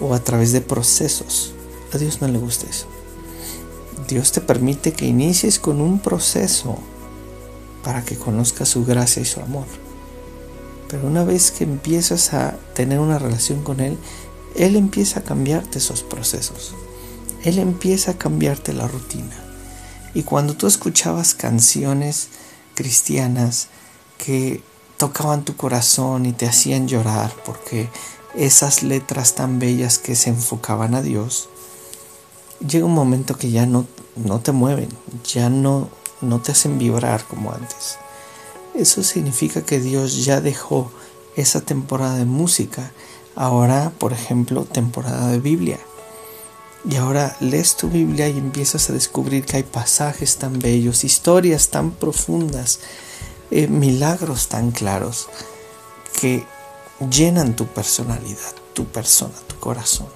o 0.00 0.14
a 0.14 0.20
través 0.20 0.52
de 0.52 0.60
procesos. 0.60 1.52
A 1.92 1.98
Dios 1.98 2.20
no 2.20 2.28
le 2.28 2.38
gusta 2.38 2.66
eso. 2.68 2.86
Dios 4.08 4.32
te 4.32 4.40
permite 4.40 4.92
que 4.92 5.06
inicies 5.06 5.58
con 5.58 5.80
un 5.80 5.98
proceso 5.98 6.78
para 7.82 8.04
que 8.04 8.16
conozcas 8.16 8.68
su 8.68 8.84
gracia 8.84 9.22
y 9.22 9.24
su 9.24 9.40
amor. 9.40 9.66
Pero 10.88 11.06
una 11.06 11.24
vez 11.24 11.50
que 11.50 11.64
empiezas 11.64 12.32
a 12.32 12.56
tener 12.74 13.00
una 13.00 13.18
relación 13.18 13.62
con 13.62 13.80
Él, 13.80 13.98
Él 14.54 14.76
empieza 14.76 15.20
a 15.20 15.24
cambiarte 15.24 15.78
esos 15.78 16.02
procesos. 16.02 16.74
Él 17.44 17.58
empieza 17.58 18.12
a 18.12 18.18
cambiarte 18.18 18.72
la 18.72 18.86
rutina. 18.86 19.36
Y 20.14 20.22
cuando 20.22 20.54
tú 20.54 20.66
escuchabas 20.66 21.34
canciones 21.34 22.28
cristianas 22.76 23.66
que 24.18 24.62
tocaban 24.96 25.44
tu 25.44 25.56
corazón 25.56 26.26
y 26.26 26.32
te 26.32 26.46
hacían 26.46 26.86
llorar 26.86 27.34
porque 27.44 27.88
esas 28.36 28.82
letras 28.84 29.34
tan 29.34 29.58
bellas 29.58 29.98
que 29.98 30.14
se 30.14 30.30
enfocaban 30.30 30.94
a 30.94 31.02
Dios, 31.02 31.48
llega 32.66 32.86
un 32.86 32.94
momento 32.94 33.36
que 33.36 33.50
ya 33.50 33.66
no, 33.66 33.86
no 34.14 34.40
te 34.40 34.52
mueven, 34.52 34.88
ya 35.24 35.50
no, 35.50 35.88
no 36.20 36.40
te 36.40 36.52
hacen 36.52 36.78
vibrar 36.78 37.24
como 37.24 37.52
antes. 37.52 37.98
Eso 38.74 39.02
significa 39.02 39.62
que 39.62 39.80
Dios 39.80 40.24
ya 40.24 40.40
dejó 40.40 40.92
esa 41.34 41.62
temporada 41.62 42.16
de 42.16 42.26
música. 42.26 42.92
Ahora, 43.34 43.92
por 43.98 44.12
ejemplo, 44.12 44.64
temporada 44.64 45.28
de 45.28 45.38
Biblia. 45.38 45.78
Y 46.88 46.96
ahora 46.96 47.36
lees 47.40 47.76
tu 47.76 47.88
Biblia 47.88 48.28
y 48.28 48.38
empiezas 48.38 48.88
a 48.88 48.92
descubrir 48.92 49.44
que 49.44 49.56
hay 49.56 49.62
pasajes 49.64 50.36
tan 50.36 50.58
bellos, 50.58 51.02
historias 51.02 51.68
tan 51.68 51.90
profundas, 51.90 52.78
eh, 53.50 53.66
milagros 53.66 54.48
tan 54.48 54.70
claros 54.70 55.28
que 56.20 56.44
llenan 57.10 57.56
tu 57.56 57.66
personalidad, 57.66 58.54
tu 58.72 58.84
persona, 58.86 59.34
tu 59.48 59.56
corazón. 59.56 60.08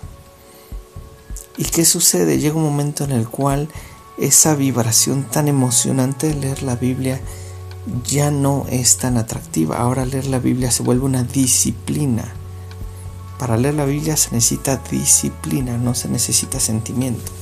¿Y 1.56 1.64
qué 1.64 1.84
sucede? 1.84 2.38
Llega 2.38 2.56
un 2.56 2.62
momento 2.62 3.04
en 3.04 3.12
el 3.12 3.28
cual 3.28 3.68
esa 4.16 4.54
vibración 4.54 5.24
tan 5.24 5.48
emocionante 5.48 6.28
de 6.28 6.34
leer 6.34 6.62
la 6.62 6.76
Biblia 6.76 7.20
ya 8.04 8.30
no 8.30 8.66
es 8.70 8.98
tan 8.98 9.16
atractiva. 9.16 9.76
Ahora 9.76 10.06
leer 10.06 10.26
la 10.26 10.38
Biblia 10.38 10.70
se 10.70 10.82
vuelve 10.82 11.04
una 11.04 11.24
disciplina. 11.24 12.34
Para 13.40 13.56
leer 13.56 13.72
la 13.72 13.86
Biblia 13.86 14.18
se 14.18 14.32
necesita 14.32 14.76
disciplina, 14.90 15.78
no 15.78 15.94
se 15.94 16.10
necesita 16.10 16.60
sentimiento. 16.60 17.32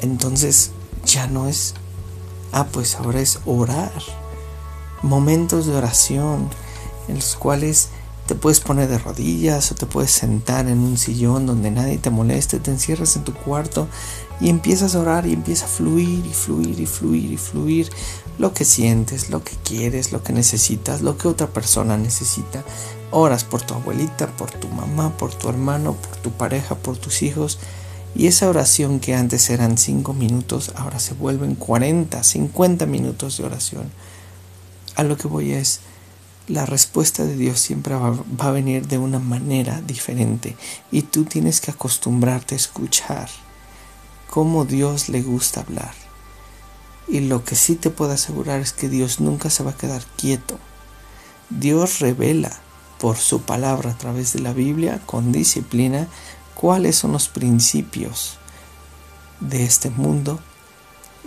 Entonces 0.00 0.72
ya 1.06 1.28
no 1.28 1.46
es, 1.46 1.74
ah, 2.50 2.66
pues 2.72 2.96
ahora 2.96 3.20
es 3.20 3.38
orar. 3.46 3.92
Momentos 5.02 5.66
de 5.66 5.76
oración 5.76 6.48
en 7.06 7.14
los 7.14 7.36
cuales 7.36 7.90
te 8.26 8.34
puedes 8.34 8.58
poner 8.58 8.88
de 8.88 8.98
rodillas 8.98 9.70
o 9.70 9.76
te 9.76 9.86
puedes 9.86 10.10
sentar 10.10 10.66
en 10.66 10.80
un 10.80 10.98
sillón 10.98 11.46
donde 11.46 11.70
nadie 11.70 11.98
te 11.98 12.10
moleste, 12.10 12.58
te 12.58 12.72
encierras 12.72 13.14
en 13.14 13.22
tu 13.22 13.34
cuarto 13.34 13.86
y 14.40 14.48
empiezas 14.48 14.96
a 14.96 15.00
orar 15.02 15.24
y 15.24 15.34
empieza 15.34 15.66
a 15.66 15.68
fluir 15.68 16.26
y 16.26 16.32
fluir 16.32 16.80
y 16.80 16.86
fluir 16.86 17.30
y 17.30 17.36
fluir 17.36 17.90
lo 18.38 18.52
que 18.52 18.64
sientes, 18.64 19.30
lo 19.30 19.44
que 19.44 19.54
quieres, 19.62 20.10
lo 20.10 20.24
que 20.24 20.32
necesitas, 20.32 21.00
lo 21.00 21.16
que 21.16 21.28
otra 21.28 21.46
persona 21.46 21.96
necesita. 21.96 22.64
Oras 23.12 23.44
por 23.44 23.60
tu 23.62 23.74
abuelita, 23.74 24.26
por 24.26 24.50
tu 24.50 24.68
mamá, 24.68 25.16
por 25.18 25.34
tu 25.34 25.50
hermano, 25.50 25.92
por 25.92 26.16
tu 26.16 26.32
pareja, 26.32 26.74
por 26.74 26.96
tus 26.96 27.22
hijos. 27.22 27.58
Y 28.14 28.26
esa 28.26 28.48
oración 28.48 29.00
que 29.00 29.14
antes 29.14 29.50
eran 29.50 29.76
5 29.76 30.14
minutos, 30.14 30.72
ahora 30.76 30.98
se 30.98 31.12
vuelven 31.12 31.54
40, 31.54 32.22
50 32.22 32.86
minutos 32.86 33.36
de 33.36 33.44
oración. 33.44 33.90
A 34.96 35.02
lo 35.02 35.18
que 35.18 35.28
voy 35.28 35.52
es, 35.52 35.80
la 36.48 36.64
respuesta 36.64 37.24
de 37.24 37.36
Dios 37.36 37.60
siempre 37.60 37.94
va, 37.94 38.16
a 38.38 38.50
venir 38.50 38.88
de 38.88 38.98
una 38.98 39.18
manera 39.18 39.80
diferente 39.82 40.56
y 40.90 41.02
tú 41.02 41.24
tienes 41.24 41.60
que 41.60 41.70
acostumbrarte 41.70 42.54
a 42.54 42.56
escuchar 42.56 43.28
cómo 44.28 44.64
Dios 44.64 45.08
le 45.10 45.22
gusta 45.22 45.60
hablar. 45.60 45.94
Y 47.08 47.20
lo 47.20 47.44
que 47.44 47.56
sí 47.56 47.76
te 47.76 47.90
puedo 47.90 48.12
asegurar 48.12 48.60
es 48.60 48.72
que 48.72 48.88
Dios 48.88 49.20
nunca 49.20 49.50
se 49.50 49.62
va 49.62 49.72
a 49.72 49.76
quedar 49.76 50.02
quieto. 50.16 50.58
Dios 51.50 52.00
revela 52.00 52.61
por 53.02 53.16
su 53.16 53.42
palabra 53.42 53.90
a 53.90 53.98
través 53.98 54.32
de 54.32 54.38
la 54.38 54.52
Biblia 54.52 55.00
con 55.04 55.32
disciplina 55.32 56.06
cuáles 56.54 56.94
son 56.94 57.10
los 57.10 57.26
principios 57.26 58.38
de 59.40 59.64
este 59.64 59.90
mundo 59.90 60.38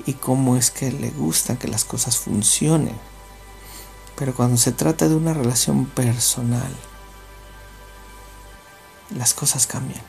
y 0.05 0.13
cómo 0.13 0.55
es 0.55 0.71
que 0.71 0.89
le 0.89 1.09
gusta 1.09 1.59
que 1.59 1.67
las 1.67 1.83
cosas 1.83 2.15
funcionen. 2.15 2.95
Pero 4.15 4.33
cuando 4.33 4.55
se 4.55 4.71
trata 4.71 5.09
de 5.09 5.15
una 5.15 5.33
relación 5.33 5.85
personal, 5.85 6.73
las 9.13 9.33
cosas 9.33 9.67
cambian. 9.67 10.01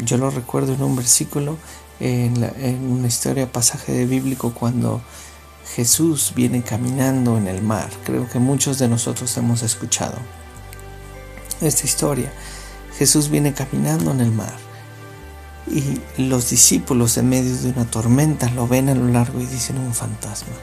Yo 0.00 0.16
lo 0.16 0.28
recuerdo 0.30 0.74
en 0.74 0.82
un 0.82 0.96
versículo, 0.96 1.56
en, 2.00 2.42
una 2.90 3.06
historia, 3.06 3.52
pasaje 3.52 3.92
de 3.92 4.06
bíblico, 4.06 4.52
cuando 4.52 5.02
Jesús 5.74 6.32
viene 6.34 6.62
caminando 6.62 7.36
en 7.38 7.46
el 7.46 7.62
mar. 7.62 7.88
Creo 8.04 8.28
que 8.28 8.38
muchos 8.38 8.78
de 8.78 8.88
nosotros 8.88 9.36
hemos 9.36 9.62
escuchado 9.62 10.16
esta 11.60 11.86
historia. 11.86 12.32
Jesús 12.98 13.28
viene 13.28 13.54
caminando 13.54 14.10
en 14.10 14.20
el 14.20 14.32
mar 14.32 14.68
y 15.70 16.00
los 16.16 16.50
discípulos 16.50 17.16
en 17.16 17.28
medio 17.28 17.56
de 17.56 17.70
una 17.70 17.84
tormenta 17.84 18.48
lo 18.50 18.66
ven 18.66 18.88
a 18.88 18.94
lo 18.94 19.08
largo 19.08 19.40
y 19.40 19.46
dicen 19.46 19.78
un 19.78 19.94
fantasma. 19.94 20.54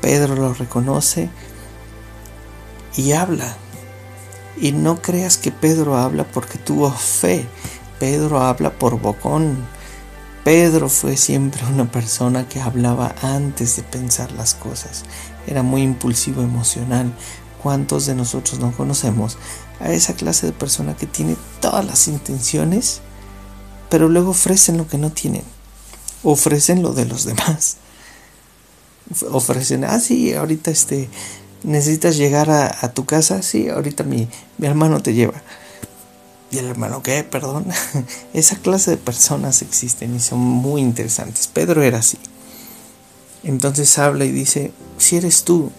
Pedro 0.00 0.36
lo 0.36 0.54
reconoce 0.54 1.28
y 2.96 3.12
habla. 3.12 3.56
Y 4.60 4.72
no 4.72 5.00
creas 5.00 5.36
que 5.36 5.52
Pedro 5.52 5.96
habla 5.96 6.24
porque 6.24 6.58
tuvo 6.58 6.90
fe. 6.90 7.46
Pedro 7.98 8.40
habla 8.40 8.70
por 8.70 9.00
bocón. 9.00 9.58
Pedro 10.44 10.88
fue 10.88 11.16
siempre 11.16 11.62
una 11.66 11.90
persona 11.90 12.48
que 12.48 12.60
hablaba 12.60 13.14
antes 13.22 13.76
de 13.76 13.82
pensar 13.82 14.32
las 14.32 14.54
cosas. 14.54 15.04
Era 15.46 15.62
muy 15.62 15.82
impulsivo, 15.82 16.42
emocional. 16.42 17.12
¿Cuántos 17.62 18.06
de 18.06 18.14
nosotros 18.14 18.58
no 18.58 18.72
conocemos 18.72 19.36
a 19.80 19.92
esa 19.92 20.14
clase 20.14 20.46
de 20.46 20.52
persona 20.52 20.96
que 20.96 21.06
tiene 21.06 21.36
todas 21.60 21.84
las 21.84 22.08
intenciones, 22.08 23.00
pero 23.90 24.08
luego 24.08 24.30
ofrecen 24.30 24.78
lo 24.78 24.88
que 24.88 24.98
no 24.98 25.10
tienen? 25.10 25.44
Ofrecen 26.22 26.82
lo 26.82 26.94
de 26.94 27.04
los 27.04 27.24
demás 27.24 27.76
ofrecen, 29.30 29.84
ah, 29.84 29.98
sí, 29.98 30.34
ahorita 30.34 30.70
este, 30.70 31.08
necesitas 31.62 32.16
llegar 32.16 32.50
a, 32.50 32.92
tu 32.92 33.04
casa, 33.04 33.42
sí, 33.42 33.68
ahorita 33.68 34.04
mi, 34.04 34.28
mi 34.58 34.66
hermano 34.66 35.02
te 35.02 35.14
lleva. 35.14 35.42
Y 36.50 36.58
el 36.58 36.66
hermano, 36.66 37.02
¿qué? 37.02 37.22
Perdón. 37.22 37.66
Esa 38.34 38.56
clase 38.56 38.92
de 38.92 38.96
personas 38.96 39.62
existen 39.62 40.16
y 40.16 40.20
son 40.20 40.40
muy 40.40 40.80
interesantes. 40.80 41.46
Pedro 41.46 41.82
era 41.82 41.98
así. 41.98 42.18
Entonces 43.44 43.96
habla 43.98 44.24
y 44.24 44.32
dice, 44.32 44.72
si 44.98 45.16
eres 45.16 45.44
tú, 45.44 45.70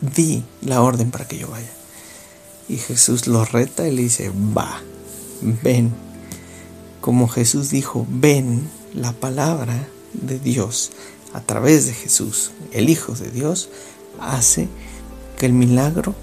di 0.00 0.44
la 0.60 0.82
orden 0.82 1.10
para 1.10 1.26
que 1.26 1.38
yo 1.38 1.48
vaya. 1.48 1.70
Y 2.68 2.76
Jesús 2.78 3.26
lo 3.26 3.44
reta 3.44 3.86
y 3.86 3.92
le 3.94 4.02
dice, 4.02 4.30
va, 4.30 4.82
ven. 5.40 5.92
Como 7.00 7.28
Jesús 7.28 7.70
dijo, 7.70 8.06
ven, 8.08 8.68
la 8.94 9.12
palabra 9.12 9.88
de 10.12 10.38
Dios 10.38 10.90
a 11.32 11.40
través 11.40 11.86
de 11.86 11.94
Jesús, 11.94 12.50
el 12.72 12.90
Hijo 12.90 13.14
de 13.14 13.30
Dios, 13.30 13.70
hace 14.20 14.68
que 15.38 15.46
el 15.46 15.54
milagro 15.54 16.14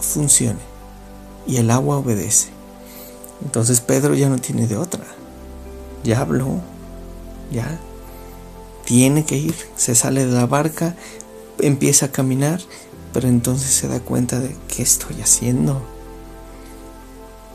funcione 0.00 0.71
y 1.46 1.56
el 1.56 1.70
agua 1.70 1.98
obedece. 1.98 2.48
Entonces 3.44 3.80
Pedro 3.80 4.14
ya 4.14 4.28
no 4.28 4.38
tiene 4.38 4.66
de 4.66 4.76
otra. 4.76 5.04
Ya 6.04 6.20
habló, 6.20 6.60
ya 7.50 7.78
tiene 8.84 9.24
que 9.24 9.36
ir, 9.36 9.54
se 9.76 9.94
sale 9.94 10.26
de 10.26 10.32
la 10.32 10.46
barca, 10.46 10.96
empieza 11.60 12.06
a 12.06 12.12
caminar, 12.12 12.60
pero 13.12 13.28
entonces 13.28 13.70
se 13.70 13.88
da 13.88 14.00
cuenta 14.00 14.40
de 14.40 14.56
qué 14.68 14.82
estoy 14.82 15.20
haciendo. 15.20 15.82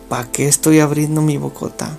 ¿Para 0.09 0.31
qué 0.31 0.47
estoy 0.47 0.79
abriendo 0.79 1.21
mi 1.21 1.37
bocota? 1.37 1.97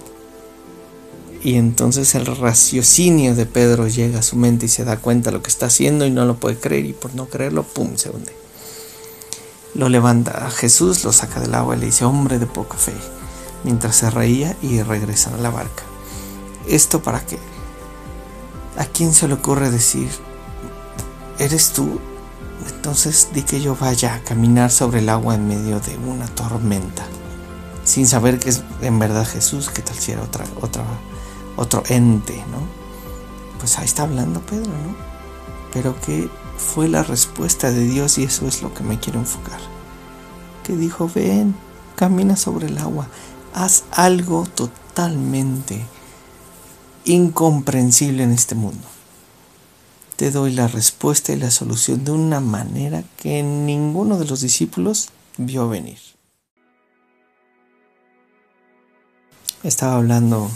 Y 1.43 1.55
entonces 1.55 2.15
el 2.15 2.27
raciocinio 2.27 3.35
de 3.35 3.47
Pedro 3.47 3.87
llega 3.87 4.21
a 4.21 4.23
su 4.23 4.37
mente 4.37 4.67
y 4.67 4.69
se 4.69 4.85
da 4.85 4.97
cuenta 4.97 5.31
de 5.31 5.37
lo 5.37 5.43
que 5.43 5.51
está 5.51 5.67
haciendo 5.67 6.05
y 6.07 6.11
no 6.11 6.25
lo 6.25 6.37
puede 6.37 6.57
creer 6.57 6.87
y 6.87 6.95
por 6.95 7.15
no 7.15 7.27
creerlo, 7.27 7.63
¡pum!, 7.63 7.97
se 7.97 8.11
hunde. 8.11 8.33
Lo 9.75 9.89
levanta 9.89 10.47
a 10.47 10.51
Jesús, 10.51 11.05
lo 11.05 11.13
saca 11.13 11.41
del 11.41 11.55
agua 11.55 11.77
y 11.77 11.81
le 11.81 11.87
dice, 11.87 12.05
hombre 12.05 12.39
de 12.39 12.47
poca 12.47 12.77
fe, 12.77 12.95
mientras 13.65 13.97
se 13.97 14.11
reía 14.11 14.57
y 14.63 14.83
regresa 14.83 15.35
a 15.35 15.39
la 15.39 15.51
barca. 15.51 15.83
¿Esto 16.67 17.03
para 17.03 17.25
qué? 17.25 17.39
¿A 18.77 18.85
quién 18.85 19.13
se 19.15 19.29
le 19.29 19.35
ocurre 19.35 19.71
decir, 19.71 20.11
eres 21.39 21.73
tú? 21.73 22.01
Entonces 22.69 23.29
di 23.33 23.43
que 23.43 23.61
yo 23.61 23.77
vaya 23.77 24.15
a 24.15 24.21
caminar 24.21 24.71
sobre 24.71 25.01
el 25.01 25.09
agua 25.09 25.35
en 25.35 25.49
medio 25.49 25.81
de 25.81 25.97
una 25.97 26.27
tormenta, 26.27 27.05
sin 27.85 28.07
saber 28.07 28.39
que 28.39 28.51
es 28.51 28.63
en 28.81 28.99
verdad 28.99 29.27
Jesús, 29.27 29.71
que 29.71 29.83
tal 29.83 29.97
si 29.97 30.13
era 30.13 30.23
otra, 30.23 30.45
otra 30.61 30.85
otro 31.59 31.83
ente, 31.89 32.37
¿no? 32.53 32.61
Pues 33.59 33.79
ahí 33.79 33.85
está 33.85 34.05
hablando 34.05 34.41
Pedro, 34.41 34.71
¿no? 34.71 34.97
Pero 35.73 35.95
¿qué 36.01 36.31
fue 36.59 36.89
la 36.89 37.03
respuesta 37.03 37.71
de 37.71 37.85
Dios 37.85 38.19
y 38.19 38.25
eso 38.25 38.47
es 38.47 38.63
lo 38.63 38.75
que 38.75 38.83
me 38.83 38.99
quiero 38.99 39.21
enfocar. 39.21 39.61
Que 40.65 40.77
dijo, 40.77 41.11
ven, 41.15 41.55
camina 41.97 42.37
sobre 42.37 42.67
el 42.67 42.79
agua. 42.79 43.09
haz 43.55 43.85
algo 43.93 44.45
totalmente 44.47 45.85
incomprensible 47.05 48.23
en 48.23 48.33
este 48.33 48.55
mundo. 48.55 48.87
Te 50.17 50.31
doy 50.31 50.53
la 50.53 50.69
respuesta 50.69 51.33
y 51.33 51.37
la 51.37 51.51
solución 51.51 52.05
de 52.05 52.11
una 52.11 52.41
manera 52.41 53.05
que 53.17 53.43
ninguno 53.43 54.19
de 54.19 54.27
los 54.27 54.41
discípulos 54.41 55.09
vio 55.39 55.69
venir. 55.69 55.99
Estaba 59.63 59.97
hablando 59.97 60.51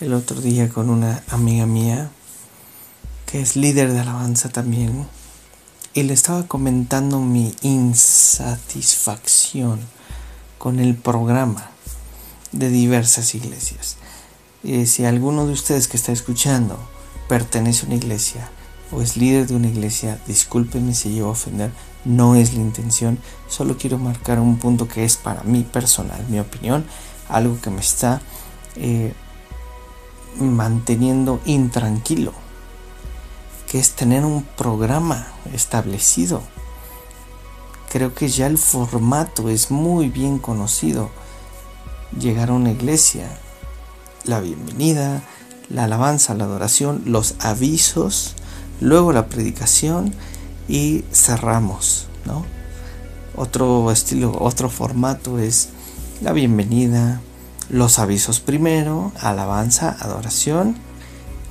el 0.00 0.12
otro 0.12 0.40
día 0.40 0.68
con 0.68 0.90
una 0.90 1.22
amiga 1.28 1.66
mía 1.66 2.10
que 3.26 3.40
es 3.40 3.56
líder 3.56 3.92
de 3.92 4.00
alabanza 4.00 4.48
también 4.48 5.06
y 5.92 6.04
le 6.04 6.14
estaba 6.14 6.46
comentando 6.46 7.18
mi 7.20 7.52
insatisfacción 7.62 9.80
con 10.58 10.78
el 10.78 10.94
programa 10.94 11.68
de 12.52 12.70
diversas 12.70 13.34
iglesias. 13.34 13.96
Y 14.62 14.86
si 14.86 15.04
alguno 15.04 15.46
de 15.46 15.52
ustedes 15.52 15.88
que 15.88 15.96
está 15.96 16.12
escuchando 16.12 16.78
pertenece 17.28 17.84
a 17.84 17.86
una 17.86 17.96
iglesia 17.96 18.48
o 18.92 19.02
es 19.02 19.16
líder 19.16 19.46
de 19.46 19.56
una 19.56 19.68
iglesia, 19.68 20.20
discúlpeme 20.26 20.94
si 20.94 21.10
llevo 21.10 21.28
a 21.28 21.32
ofender, 21.32 21.70
no 22.04 22.34
es 22.34 22.54
la 22.54 22.60
intención, 22.60 23.18
solo 23.48 23.76
quiero 23.76 23.98
marcar 23.98 24.40
un 24.40 24.58
punto 24.58 24.88
que 24.88 25.04
es 25.04 25.16
para 25.16 25.42
mí 25.42 25.62
personal, 25.62 26.24
mi 26.28 26.40
opinión, 26.40 26.84
algo 27.28 27.60
que 27.60 27.70
me 27.70 27.80
está 27.80 28.20
eh, 28.76 29.12
manteniendo 30.38 31.40
intranquilo, 31.44 32.32
que 33.70 33.78
es 33.78 33.92
tener 33.92 34.24
un 34.24 34.42
programa 34.42 35.28
establecido. 35.54 36.42
Creo 37.88 38.12
que 38.16 38.28
ya 38.28 38.48
el 38.48 38.58
formato 38.58 39.48
es 39.48 39.70
muy 39.70 40.08
bien 40.08 40.40
conocido. 40.40 41.08
Llegar 42.18 42.50
a 42.50 42.54
una 42.54 42.72
iglesia, 42.72 43.28
la 44.24 44.40
bienvenida, 44.40 45.22
la 45.68 45.84
alabanza, 45.84 46.34
la 46.34 46.44
adoración, 46.46 47.02
los 47.06 47.36
avisos, 47.38 48.34
luego 48.80 49.12
la 49.12 49.28
predicación 49.28 50.16
y 50.66 51.04
cerramos, 51.12 52.08
¿no? 52.24 52.44
Otro 53.36 53.92
estilo, 53.92 54.36
otro 54.36 54.68
formato 54.68 55.38
es 55.38 55.68
la 56.22 56.32
bienvenida, 56.32 57.20
los 57.68 58.00
avisos 58.00 58.40
primero, 58.40 59.12
alabanza, 59.20 59.96
adoración. 60.00 60.89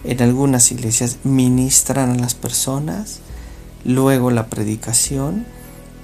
En 0.03 0.21
algunas 0.21 0.71
iglesias 0.71 1.17
ministran 1.23 2.11
a 2.11 2.15
las 2.15 2.33
personas, 2.33 3.19
luego 3.83 4.31
la 4.31 4.47
predicación 4.47 5.45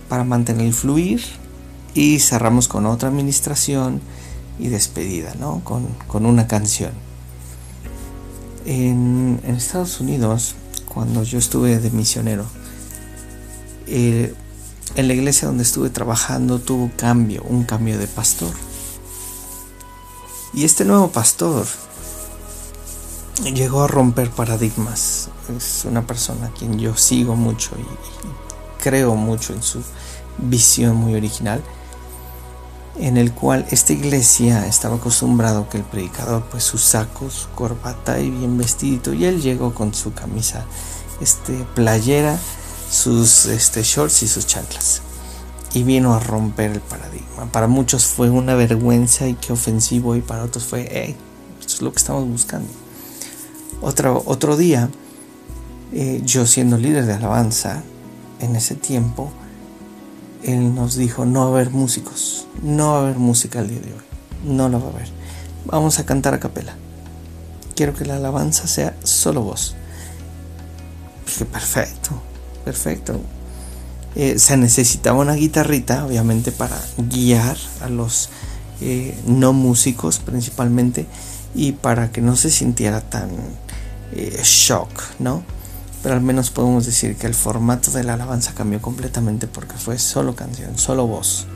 para 0.10 0.24
mantener 0.24 0.68
el 0.68 0.74
fluir 0.74 1.22
y 1.94 2.20
cerramos 2.20 2.68
con 2.68 2.86
otra 2.86 3.10
administración 3.10 4.02
y 4.60 4.68
despedida, 4.68 5.34
¿no? 5.40 5.62
Con, 5.64 5.88
con 6.08 6.26
una 6.26 6.48
canción. 6.48 6.92
En, 8.66 9.40
Estados 9.48 10.02
Unidos 10.02 10.56
cuando 10.88 11.24
yo 11.24 11.40
estuve 11.40 11.80
de 11.80 11.92
misionero. 11.92 12.46
Eh, 13.88 14.34
en 14.96 15.08
la 15.08 15.14
iglesia 15.14 15.48
donde 15.48 15.64
estuve 15.64 15.90
trabajando 15.90 16.60
tuvo 16.60 16.92
cambio, 16.98 17.44
un 17.44 17.64
cambio 17.64 17.98
de 17.98 18.08
pastor. 18.08 18.54
Y 20.54 20.64
este 20.64 20.86
nuevo 20.86 21.10
pastor 21.12 21.66
llegó 23.44 23.84
a 23.84 23.88
romper 23.88 24.30
paradigmas. 24.32 25.30
Es 25.56 25.86
una 25.86 26.06
persona 26.06 26.48
a 26.48 26.52
quien 26.52 26.80
yo 26.80 26.96
sigo 26.96 27.36
mucho 27.36 27.72
y, 27.78 28.82
creo 28.82 29.16
mucho 29.16 29.54
en 29.54 29.64
su 29.64 29.82
visión 30.38 30.96
muy 30.96 31.16
original 31.16 31.64
en 32.98 33.18
el 33.18 33.34
cual 33.34 33.66
esta 33.72 33.94
iglesia 33.94 34.68
estaba 34.68 34.96
acostumbrado 34.96 35.68
que 35.70 35.78
el 35.78 35.84
predicador 35.84 36.46
pues 36.50 36.64
sus 36.64 36.82
sacos, 36.82 37.34
su 37.34 37.50
corbata 37.50 38.20
y 38.20 38.30
bien 38.30 38.58
vestido 38.58 39.14
y 39.14 39.26
él 39.26 39.42
llegó 39.42 39.74
con 39.74 39.94
su 39.94 40.14
camisa 40.14 40.66
este 41.20 41.66
playera, 41.74 42.38
sus 42.90 43.48
este 43.48 43.84
shorts 43.84 44.24
y 44.24 44.28
sus 44.28 44.46
chanclas 44.46 45.02
y 45.74 45.84
vino 45.84 46.14
a 46.14 46.20
romper 46.20 46.72
el 46.72 46.80
paradigma. 46.80 47.52
Para 47.52 47.68
muchos 47.68 48.06
fue 48.06 48.30
una 48.30 48.56
vergüenza 48.56 49.28
y 49.28 49.34
qué 49.34 49.52
ofensivo 49.52 50.16
y 50.16 50.22
para 50.22 50.44
otros 50.44 50.64
fue, 50.64 50.88
hey, 50.90 51.18
esto 51.60 51.74
es 51.74 51.82
lo 51.82 51.92
que 51.92 51.98
estamos 51.98 52.26
buscando. 52.28 52.85
Otro, 53.82 54.24
otro 54.26 54.58
día, 54.58 54.90
eh, 55.94 56.22
yo 56.26 56.46
siendo 56.46 56.78
líder 56.78 57.06
de 57.06 57.14
alabanza 57.14 57.84
en 58.40 58.56
ese 58.56 58.76
tiempo, 58.76 59.32
él 60.44 60.76
nos 60.76 60.96
dijo, 60.96 61.26
no 61.26 61.42
va 61.42 61.46
a 61.46 61.50
haber 61.50 61.72
músicos, 61.72 62.48
no 62.62 62.94
va 62.94 62.98
a 62.98 63.02
haber 63.04 63.18
música 63.18 63.60
el 63.60 63.70
día 63.70 63.80
de 63.80 63.94
hoy, 63.94 64.04
no 64.44 64.70
lo 64.70 64.80
va 64.80 64.88
a 64.88 64.90
haber. 64.92 65.08
Vamos 65.66 66.00
a 66.00 66.06
cantar 66.06 66.34
a 66.34 66.40
capela. 66.40 66.76
Quiero 67.76 67.94
que 67.94 68.06
la 68.06 68.18
alabanza 68.18 68.68
sea 68.68 68.96
solo 69.04 69.42
vos. 69.42 69.76
Dije, 71.26 71.46
perfecto, 71.46 72.12
perfecto. 72.64 73.20
Eh, 74.16 74.40
se 74.40 74.56
necesitaba 74.56 75.20
una 75.20 75.34
guitarrita, 75.34 76.06
obviamente, 76.06 76.52
para 76.52 76.80
guiar 76.98 77.58
a 77.82 77.90
los 77.90 78.30
eh, 78.82 79.18
no 79.26 79.54
músicos 79.54 80.20
principalmente 80.20 81.06
y 81.54 81.72
para 81.74 82.12
que 82.12 82.22
no 82.22 82.36
se 82.36 82.50
sintiera 82.50 83.02
tan 83.02 83.30
eh, 84.16 84.42
shock, 84.44 84.90
¿no? 85.20 85.44
pero 86.06 86.14
al 86.14 86.22
menos 86.22 86.52
podemos 86.52 86.86
decir 86.86 87.16
que 87.16 87.26
el 87.26 87.34
formato 87.34 87.90
de 87.90 88.04
la 88.04 88.14
alabanza 88.14 88.54
cambió 88.54 88.80
completamente 88.80 89.48
porque 89.48 89.74
fue 89.74 89.98
solo 89.98 90.36
canción, 90.36 90.78
solo 90.78 91.08
voz. 91.08 91.48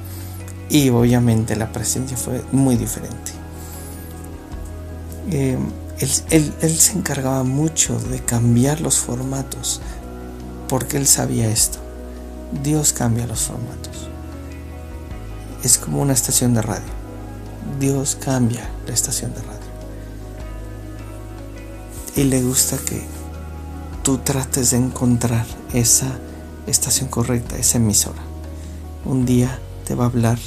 Y 0.72 0.90
obviamente 0.90 1.56
la 1.56 1.72
presencia 1.72 2.18
fue 2.18 2.44
muy 2.52 2.76
diferente. 2.76 3.32
Eh, 5.30 5.56
él, 6.00 6.80
se 6.80 6.94
encargaba 6.94 7.44
mucho 7.44 8.00
de 8.00 8.26
cambiar 8.26 8.82
los 8.82 8.98
formatos 8.98 9.82
porque 10.68 10.98
él 10.98 11.06
sabía 11.06 11.48
esto. 11.48 11.78
Dios 12.64 12.92
cambia 12.92 13.28
los 13.28 13.42
formatos. 13.42 14.10
Es 15.64 15.78
como 15.78 16.02
una 16.02 16.14
estación 16.14 16.56
de 16.56 16.64
radio. 16.64 16.92
Dios 17.80 18.18
cambia 18.20 18.68
la 18.88 18.96
estación 18.96 19.32
de 19.36 19.42
radio. 19.42 19.59
Y 22.16 22.24
le 22.24 22.42
gusta 22.42 22.78
que 22.78 23.02
tú 24.04 24.18
trates 24.18 24.72
de 24.72 24.78
encontrar 24.78 25.46
esa 25.74 26.08
estación 26.68 27.10
correcta, 27.10 27.58
esa 27.58 27.78
emisora. 27.78 28.22
Un 29.06 29.26
día 29.26 29.60
te 29.86 29.96
va 29.96 30.06
a 30.06 30.08
hablar 30.08 30.40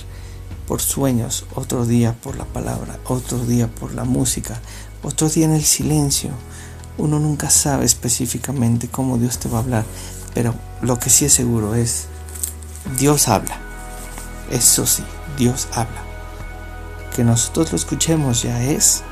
por 0.66 0.80
sueños, 0.80 1.44
otro 1.54 1.86
día 1.86 2.14
por 2.22 2.36
la 2.36 2.44
palabra, 2.44 2.98
otro 3.06 3.38
día 3.38 3.68
por 3.68 3.94
la 3.94 4.04
música, 4.04 4.60
otro 5.02 5.28
día 5.28 5.46
en 5.46 5.52
el 5.52 5.64
silencio. 5.64 6.30
Uno 6.98 7.18
nunca 7.18 7.50
sabe 7.50 7.84
específicamente 7.84 8.88
cómo 8.88 9.18
Dios 9.18 9.38
te 9.38 9.48
va 9.48 9.58
a 9.58 9.62
hablar, 9.62 9.84
pero 10.34 10.54
lo 10.80 10.98
que 10.98 11.10
sí 11.10 11.24
es 11.24 11.32
seguro 11.32 11.74
es, 11.74 12.06
Dios 12.98 13.28
habla. 13.28 13.58
Eso 14.50 14.86
sí, 14.86 15.02
Dios 15.38 15.68
habla. 15.72 16.02
Que 17.14 17.24
nosotros 17.24 17.72
lo 17.72 17.76
escuchemos 17.76 18.42
ya 18.42 18.62
es, 18.62 19.02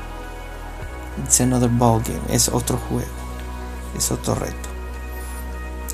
it's 1.23 1.39
another 1.41 1.69
ball 1.69 2.01
game, 2.01 2.21
es 2.29 2.49
otro 2.49 2.77
juego 2.89 3.21
es 3.97 4.11
otro 4.11 4.35
reto. 4.35 4.69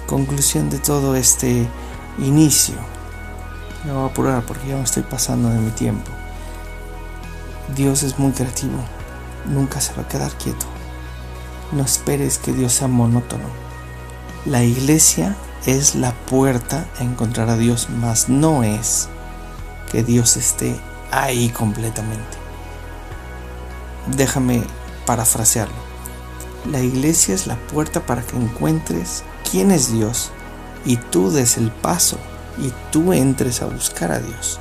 Conclusión 0.07 0.69
de 0.69 0.79
todo 0.79 1.15
este 1.15 1.67
inicio. 2.19 2.75
Me 3.83 3.91
voy 3.91 4.03
a 4.03 4.05
apurar 4.07 4.43
porque 4.45 4.67
ya 4.67 4.75
me 4.75 4.83
estoy 4.83 5.03
pasando 5.03 5.49
de 5.49 5.59
mi 5.59 5.71
tiempo. 5.71 6.09
Dios 7.75 8.03
es 8.03 8.17
muy 8.17 8.31
creativo. 8.31 8.79
Nunca 9.45 9.81
se 9.81 9.93
va 9.93 10.03
a 10.03 10.07
quedar 10.07 10.31
quieto. 10.33 10.65
No 11.71 11.83
esperes 11.83 12.37
que 12.37 12.53
Dios 12.53 12.73
sea 12.73 12.87
monótono. 12.87 13.45
La 14.45 14.63
iglesia 14.63 15.35
es 15.65 15.95
la 15.95 16.13
puerta 16.13 16.85
a 16.99 17.03
encontrar 17.03 17.49
a 17.49 17.57
Dios, 17.57 17.89
mas 17.89 18.29
no 18.29 18.63
es 18.63 19.09
que 19.91 20.03
Dios 20.03 20.37
esté 20.37 20.79
ahí 21.11 21.49
completamente. 21.49 22.37
Déjame 24.15 24.63
parafrasearlo. 25.07 25.87
La 26.71 26.81
iglesia 26.81 27.33
es 27.33 27.47
la 27.47 27.55
puerta 27.55 28.05
para 28.05 28.21
que 28.21 28.35
encuentres 28.35 29.23
quién 29.49 29.71
es 29.71 29.91
Dios 29.91 30.31
y 30.85 30.97
tú 30.97 31.31
des 31.31 31.57
el 31.57 31.71
paso 31.71 32.17
y 32.59 32.71
tú 32.91 33.13
entres 33.13 33.61
a 33.61 33.67
buscar 33.67 34.11
a 34.11 34.19
Dios. 34.19 34.59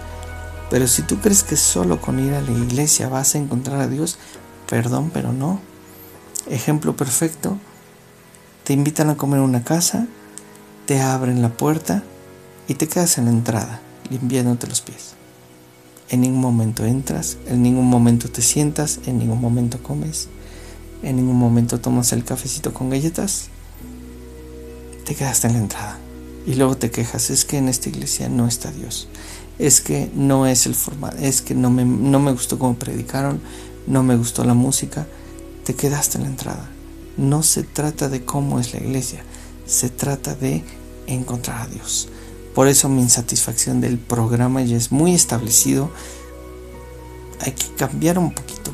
Pero 0.70 0.86
si 0.86 1.02
tú 1.02 1.18
crees 1.18 1.42
que 1.42 1.56
solo 1.56 2.00
con 2.00 2.18
ir 2.18 2.32
a 2.34 2.40
la 2.40 2.52
iglesia 2.52 3.08
vas 3.08 3.34
a 3.34 3.38
encontrar 3.38 3.80
a 3.80 3.88
Dios, 3.88 4.18
perdón, 4.68 5.10
pero 5.12 5.32
no. 5.32 5.60
Ejemplo 6.48 6.96
perfecto, 6.96 7.58
te 8.62 8.72
invitan 8.72 9.10
a 9.10 9.16
comer 9.16 9.40
una 9.40 9.64
casa, 9.64 10.06
te 10.86 11.00
abren 11.00 11.42
la 11.42 11.48
puerta 11.50 12.04
y 12.68 12.74
te 12.74 12.86
quedas 12.86 13.18
en 13.18 13.24
la 13.24 13.32
entrada, 13.32 13.80
limpiándote 14.10 14.68
los 14.68 14.80
pies. 14.80 15.14
En 16.08 16.20
ningún 16.20 16.40
momento 16.40 16.84
entras, 16.84 17.36
en 17.46 17.62
ningún 17.62 17.86
momento 17.86 18.28
te 18.30 18.42
sientas, 18.42 19.00
en 19.06 19.18
ningún 19.18 19.40
momento 19.40 19.82
comes 19.82 20.28
en 21.02 21.16
ningún 21.16 21.36
momento 21.36 21.80
tomas 21.80 22.12
el 22.12 22.24
cafecito 22.24 22.72
con 22.72 22.90
galletas, 22.90 23.48
te 25.04 25.14
quedaste 25.14 25.46
en 25.46 25.52
la 25.54 25.58
entrada. 25.60 25.98
Y 26.46 26.54
luego 26.54 26.76
te 26.76 26.90
quejas, 26.90 27.30
es 27.30 27.44
que 27.44 27.58
en 27.58 27.68
esta 27.68 27.88
iglesia 27.88 28.28
no 28.28 28.46
está 28.46 28.70
Dios. 28.70 29.08
es 29.58 29.80
que 29.80 30.10
no 30.14 30.46
es 30.46 30.66
el 30.66 30.74
formato, 30.74 31.16
es 31.16 31.40
que 31.40 31.54
no 31.54 31.70
me, 31.70 31.84
no 31.84 32.20
me 32.20 32.32
gustó 32.32 32.58
cómo 32.58 32.74
predicaron, 32.74 33.40
no 33.86 34.02
me 34.02 34.16
gustó 34.16 34.44
la 34.44 34.54
música, 34.54 35.06
te 35.64 35.74
quedaste 35.74 36.18
en 36.18 36.24
la 36.24 36.30
entrada. 36.30 36.70
No 37.16 37.42
se 37.42 37.62
trata 37.62 38.08
de 38.08 38.24
cómo 38.24 38.60
es 38.60 38.74
la 38.74 38.80
iglesia, 38.80 39.24
se 39.66 39.88
trata 39.88 40.34
de 40.34 40.62
encontrar 41.06 41.62
a 41.62 41.66
Dios. 41.66 42.08
Por 42.54 42.68
eso 42.68 42.88
mi 42.88 43.02
insatisfacción 43.02 43.80
del 43.80 43.98
programa 43.98 44.62
ya 44.62 44.76
es 44.76 44.92
muy 44.92 45.14
establecido. 45.14 45.90
Hay 47.40 47.52
que 47.52 47.66
cambiar 47.76 48.18
un 48.18 48.32
poquito, 48.32 48.72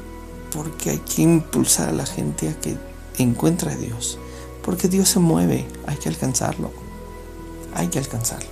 porque 0.52 0.90
hay 0.90 0.98
que 0.98 1.22
impulsar 1.22 1.88
a 1.88 1.92
la 1.92 2.06
gente 2.06 2.48
a 2.48 2.60
que 2.60 2.76
encuentre 3.18 3.72
a 3.72 3.76
Dios. 3.76 4.18
Porque 4.62 4.88
Dios 4.88 5.08
se 5.08 5.18
mueve, 5.18 5.66
hay 5.86 5.96
que 5.96 6.08
alcanzarlo. 6.08 6.70
Hay 7.74 7.88
que 7.88 7.98
alcanzarlo. 7.98 8.50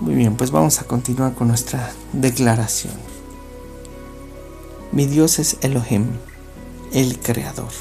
Muy 0.00 0.14
bien, 0.14 0.36
pues 0.36 0.50
vamos 0.50 0.80
a 0.80 0.84
continuar 0.84 1.34
con 1.34 1.48
nuestra 1.48 1.92
declaración. 2.12 2.94
Mi 4.92 5.06
Dios 5.06 5.38
es 5.38 5.58
Elohim, 5.60 6.06
el 6.92 7.18
Creador. 7.18 7.72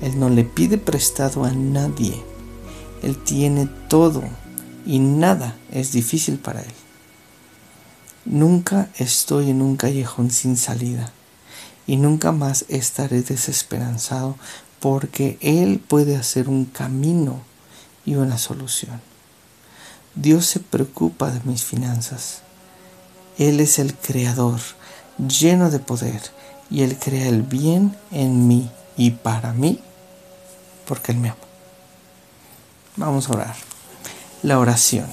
Él 0.00 0.18
no 0.18 0.28
le 0.28 0.44
pide 0.44 0.78
prestado 0.78 1.44
a 1.44 1.50
nadie. 1.50 2.22
Él 3.02 3.16
tiene 3.16 3.68
todo 3.88 4.22
y 4.86 4.98
nada 4.98 5.56
es 5.70 5.92
difícil 5.92 6.38
para 6.38 6.62
Él. 6.62 6.72
Nunca 8.30 8.90
estoy 8.98 9.48
en 9.48 9.62
un 9.62 9.78
callejón 9.78 10.30
sin 10.30 10.58
salida 10.58 11.10
y 11.86 11.96
nunca 11.96 12.30
más 12.30 12.66
estaré 12.68 13.22
desesperanzado 13.22 14.36
porque 14.80 15.38
Él 15.40 15.78
puede 15.80 16.14
hacer 16.14 16.50
un 16.50 16.66
camino 16.66 17.40
y 18.04 18.16
una 18.16 18.36
solución. 18.36 19.00
Dios 20.14 20.44
se 20.44 20.60
preocupa 20.60 21.30
de 21.30 21.40
mis 21.44 21.64
finanzas. 21.64 22.42
Él 23.38 23.60
es 23.60 23.78
el 23.78 23.94
creador, 23.94 24.60
lleno 25.16 25.70
de 25.70 25.78
poder, 25.78 26.20
y 26.70 26.82
Él 26.82 26.98
crea 26.98 27.28
el 27.28 27.40
bien 27.40 27.96
en 28.10 28.46
mí 28.46 28.70
y 28.98 29.12
para 29.12 29.54
mí, 29.54 29.80
porque 30.86 31.12
Él 31.12 31.18
me 31.18 31.30
ama. 31.30 31.38
Vamos 32.96 33.30
a 33.30 33.32
orar. 33.32 33.56
La 34.42 34.58
oración, 34.58 35.06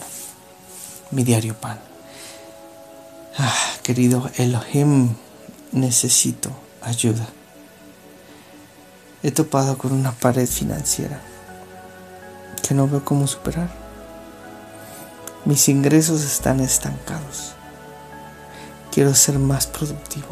mi 1.12 1.24
diario 1.24 1.56
pan. 1.56 1.95
Ah, 3.38 3.54
querido 3.84 4.30
Elohim, 4.36 5.16
necesito 5.72 6.50
ayuda. 6.82 7.28
He 9.24 9.32
topado 9.32 9.78
con 9.78 9.92
una 9.92 10.12
pared 10.12 10.48
financiera 10.48 11.20
que 12.62 12.74
no 12.74 12.88
veo 12.88 13.04
cómo 13.04 13.28
superar 13.28 13.86
mis 15.46 15.70
ingresos 15.70 16.24
están 16.24 16.60
estancados. 16.60 17.54
Quiero 18.92 19.14
ser 19.14 19.38
más 19.38 19.68
productivo. 19.68 20.26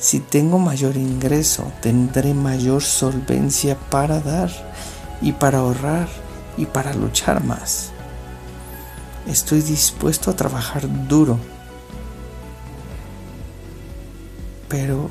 Si 0.00 0.18
tengo 0.18 0.58
mayor 0.58 0.96
ingreso, 0.96 1.70
tendré 1.80 2.34
mayor 2.34 2.82
solvencia 2.82 3.78
para 3.88 4.20
dar 4.20 4.50
y 5.22 5.30
para 5.30 5.58
ahorrar 5.58 6.08
y 6.56 6.66
para 6.66 6.92
luchar 6.92 7.44
más. 7.44 7.90
Estoy 9.28 9.62
dispuesto 9.62 10.30
a 10.30 10.36
trabajar 10.36 10.82
duro, 11.06 11.38
pero 14.68 15.10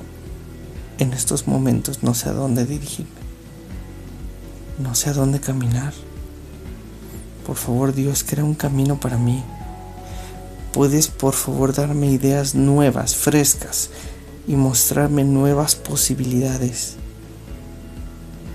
en 0.98 1.14
estos 1.14 1.48
momentos 1.48 2.04
no 2.04 2.14
sé 2.14 2.30
a 2.30 2.34
dónde 2.34 2.66
dirigirme. 2.66 3.12
No 4.80 4.96
sé 4.96 5.10
a 5.10 5.14
dónde 5.14 5.40
caminar. 5.40 5.94
Por 7.46 7.56
favor 7.56 7.94
Dios, 7.94 8.24
crea 8.24 8.44
un 8.44 8.56
camino 8.56 9.00
para 9.00 9.18
mí. 9.18 9.44
Puedes 10.74 11.08
por 11.08 11.34
favor 11.34 11.74
darme 11.74 12.08
ideas 12.08 12.56
nuevas, 12.56 13.16
frescas 13.16 13.90
y 14.48 14.56
mostrarme 14.56 15.24
nuevas 15.24 15.76
posibilidades. 15.76 16.96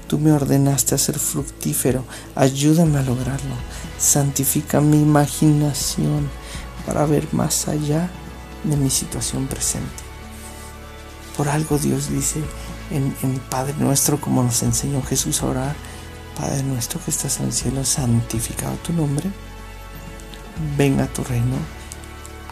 Tú 0.06 0.18
me 0.18 0.32
ordenaste 0.32 0.94
a 0.94 0.98
ser 0.98 1.18
fructífero, 1.18 2.04
ayúdame 2.34 2.98
a 2.98 3.02
lograrlo. 3.02 3.54
Santifica 3.98 4.80
mi 4.80 5.00
imaginación 5.00 6.28
para 6.84 7.06
ver 7.06 7.28
más 7.32 7.68
allá 7.68 8.10
de 8.64 8.76
mi 8.76 8.90
situación 8.90 9.46
presente. 9.46 10.10
Por 11.40 11.48
algo 11.48 11.79
Dios 11.79 12.11
dice 12.11 12.38
en, 12.90 13.14
Padre 13.48 13.72
nuestro, 13.79 14.20
como 14.20 14.42
nos 14.42 14.62
enseñó 14.62 15.00
Jesús 15.00 15.40
a 15.40 15.46
orar, 15.46 15.76
Padre 16.38 16.62
nuestro 16.62 17.03
que 17.03 17.11
estás 17.11 17.40
en 17.40 17.46
el 17.46 17.55
cielo, 17.55 17.83
santificado 17.83 18.74
tu 18.85 18.92
nombre. 18.92 19.31
Venga 20.76 21.07
tu 21.07 21.24
reino. 21.24 21.57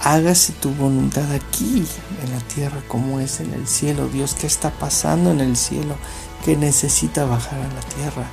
Hágase 0.00 0.54
tu 0.54 0.70
voluntad 0.70 1.30
aquí 1.32 1.86
en 2.24 2.32
la 2.32 2.38
tierra 2.40 2.80
como 2.88 3.20
es 3.20 3.40
en 3.40 3.52
el 3.52 3.68
cielo. 3.68 4.08
Dios, 4.08 4.32
¿qué 4.32 4.46
está 4.46 4.70
pasando 4.70 5.32
en 5.32 5.40
el 5.40 5.58
cielo? 5.58 5.94
que 6.42 6.56
necesita 6.56 7.26
bajar 7.26 7.60
a 7.60 7.68
la 7.68 7.82
tierra? 7.94 8.26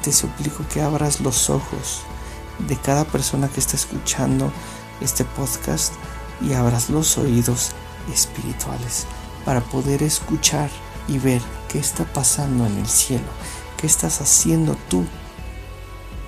Te 0.00 0.12
suplico 0.12 0.64
que 0.72 0.80
abras 0.80 1.18
los 1.18 1.50
ojos 1.50 2.02
de 2.68 2.76
cada 2.76 3.04
persona 3.04 3.48
que 3.48 3.58
está 3.58 3.74
escuchando 3.74 4.52
este 5.00 5.24
podcast 5.24 5.92
y 6.40 6.52
abras 6.52 6.88
los 6.88 7.18
oídos 7.18 7.72
espirituales 8.14 9.08
para 9.46 9.62
poder 9.62 10.02
escuchar 10.02 10.68
y 11.08 11.18
ver 11.18 11.40
qué 11.68 11.78
está 11.78 12.04
pasando 12.04 12.66
en 12.66 12.76
el 12.76 12.86
cielo 12.86 13.24
¿Qué 13.76 13.86
estás 13.86 14.22
haciendo 14.22 14.74
tú? 14.88 15.04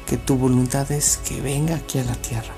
Que 0.07 0.19
tu 0.19 0.37
voluntad 0.37 0.91
es 0.93 1.17
que 1.17 1.41
venga 1.41 1.77
aquí 1.77 1.99
a 1.99 2.05
la 2.05 2.15
tierra 2.15 2.53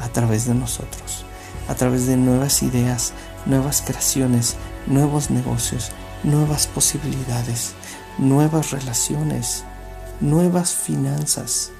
a 0.00 0.08
través 0.08 0.46
de 0.46 0.54
nosotros, 0.54 1.24
a 1.68 1.76
través 1.76 2.08
de 2.08 2.16
nuevas 2.16 2.64
ideas, 2.64 3.12
nuevas 3.46 3.82
creaciones, 3.86 4.56
nuevos 4.88 5.30
negocios, 5.30 5.92
nuevas 6.24 6.66
posibilidades, 6.66 7.74
nuevas 8.18 8.72
relaciones, 8.72 9.62
nuevas 10.20 10.74
finanzas. 10.74 11.70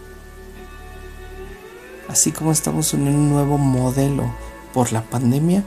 Así 2.09 2.31
como 2.31 2.53
estamos 2.53 2.95
en 2.95 3.09
un 3.09 3.31
nuevo 3.31 3.59
modelo 3.59 4.33
por 4.73 4.93
la 4.93 5.03
pandemia, 5.03 5.65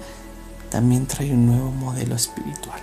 también 0.76 1.08
trae 1.08 1.32
un 1.32 1.46
nuevo 1.46 1.72
modelo 1.72 2.16
espiritual. 2.16 2.82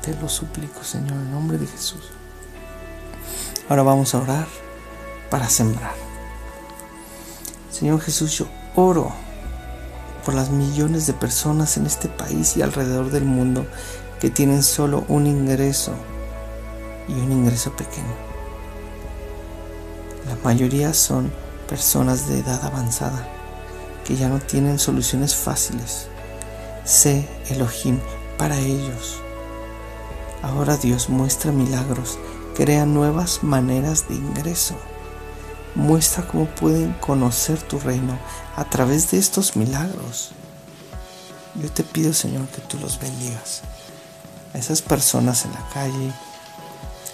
Te 0.00 0.14
lo 0.14 0.28
suplico, 0.28 0.84
Señor, 0.84 1.14
en 1.14 1.32
nombre 1.32 1.58
de 1.58 1.66
Jesús. 1.66 2.12
Ahora 3.68 3.82
vamos 3.82 4.14
a 4.14 4.18
orar 4.18 4.46
para 5.28 5.48
sembrar. 5.48 5.94
Señor 7.68 8.00
Jesús, 8.00 8.38
yo 8.38 8.46
oro 8.76 9.12
por 10.24 10.34
las 10.34 10.50
millones 10.50 11.08
de 11.08 11.14
personas 11.14 11.76
en 11.78 11.86
este 11.86 12.06
país 12.06 12.56
y 12.56 12.62
alrededor 12.62 13.10
del 13.10 13.24
mundo 13.24 13.66
que 14.20 14.30
tienen 14.30 14.62
solo 14.62 15.04
un 15.08 15.26
ingreso 15.26 15.96
y 17.08 17.14
un 17.14 17.32
ingreso 17.32 17.72
pequeño. 17.72 18.14
La 20.28 20.36
mayoría 20.44 20.94
son 20.94 21.32
personas 21.68 22.28
de 22.28 22.38
edad 22.38 22.64
avanzada 22.64 23.26
que 24.04 24.14
ya 24.14 24.28
no 24.28 24.38
tienen 24.38 24.78
soluciones 24.78 25.34
fáciles. 25.34 26.06
Sé 26.84 27.28
Elohim 27.48 27.98
para 28.38 28.58
ellos. 28.58 29.20
Ahora 30.42 30.76
Dios 30.76 31.08
muestra 31.08 31.52
milagros 31.52 32.18
Crea 32.54 32.84
nuevas 32.84 33.42
maneras 33.42 34.08
de 34.08 34.14
ingreso. 34.14 34.74
Muestra 35.74 36.26
cómo 36.26 36.44
pueden 36.44 36.92
conocer 36.92 37.58
tu 37.62 37.78
reino 37.78 38.18
a 38.56 38.64
través 38.64 39.10
de 39.10 39.18
estos 39.18 39.56
milagros. 39.56 40.32
Yo 41.54 41.72
te 41.72 41.82
pido, 41.82 42.12
Señor, 42.12 42.46
que 42.48 42.60
tú 42.60 42.78
los 42.78 43.00
bendigas. 43.00 43.62
A 44.52 44.58
esas 44.58 44.82
personas 44.82 45.46
en 45.46 45.52
la 45.52 45.66
calle, 45.72 46.12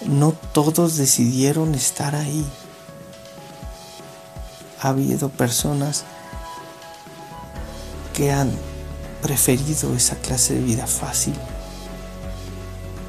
no 0.07 0.33
todos 0.33 0.97
decidieron 0.97 1.77
estar 1.77 2.17
ahí. 2.17 2.45
Ha 4.81 4.89
habido 4.89 5.29
personas 5.29 6.03
que 8.13 8.33
han 8.33 8.51
preferido 9.23 9.95
esa 9.95 10.17
clase 10.17 10.55
de 10.55 10.61
vida 10.61 10.87
fácil 10.87 11.35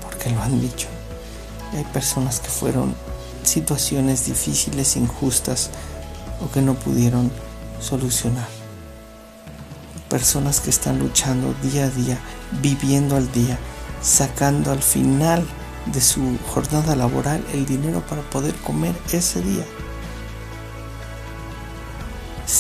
porque 0.02 0.30
lo 0.30 0.42
han 0.42 0.60
dicho 0.60 0.88
hay 1.74 1.84
personas 1.86 2.40
que 2.40 2.50
fueron 2.50 2.96
situaciones 3.44 4.26
difíciles, 4.26 4.96
injustas 4.96 5.70
o 6.44 6.52
que 6.52 6.62
no 6.62 6.74
pudieron 6.74 7.32
solucionar. 7.80 8.48
Personas 10.10 10.60
que 10.60 10.72
están 10.72 11.00
luchando 11.00 11.54
día 11.62 11.86
a 11.86 11.90
día, 11.90 12.20
viviendo 12.62 13.16
al 13.16 13.32
día, 13.32 13.60
sacando 14.02 14.72
al 14.72 14.82
final 14.82 15.46
de 15.86 16.02
su 16.02 16.38
jornada 16.48 16.96
laboral 16.96 17.44
el 17.54 17.66
dinero 17.66 18.02
para 18.08 18.22
poder 18.24 18.56
comer 18.56 18.96
ese 19.12 19.42
día. 19.42 19.66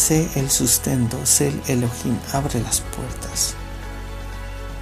Sé 0.10 0.28
el 0.34 0.50
sustento, 0.50 1.24
sé 1.24 1.50
el 1.50 1.62
Elohim, 1.68 2.18
abre 2.34 2.60
las 2.62 2.82
puertas. 2.82 3.54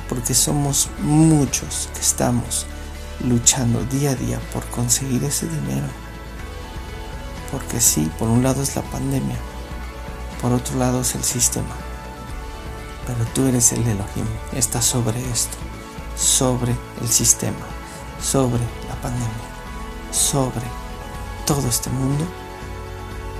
Porque 0.08 0.34
somos 0.34 0.88
muchos 1.00 1.90
que 1.94 2.00
estamos 2.00 2.66
luchando 3.20 3.84
día 3.88 4.12
a 4.12 4.16
día 4.16 4.40
por 4.54 4.66
conseguir 4.68 5.26
ese 5.26 5.46
dinero. 5.50 5.88
Porque 7.52 7.82
sí, 7.82 8.10
por 8.18 8.30
un 8.30 8.42
lado 8.42 8.64
es 8.64 8.78
la 8.78 8.84
pandemia, 8.84 9.36
por 10.42 10.54
otro 10.54 10.78
lado 10.80 11.02
es 11.02 11.14
el 11.14 11.26
sistema. 11.26 11.76
Pero 13.06 13.30
tú 13.34 13.48
eres 13.48 13.74
el 13.74 13.82
Elohim, 13.82 14.28
estás 14.54 14.86
sobre 14.86 15.20
esto, 15.30 15.58
sobre 16.16 16.74
el 17.02 17.10
sistema, 17.10 17.68
sobre 18.24 18.64
la 18.88 18.96
pandemia, 19.02 19.50
sobre 20.10 20.68
todo 21.46 21.68
este 21.68 21.90
mundo 21.90 22.26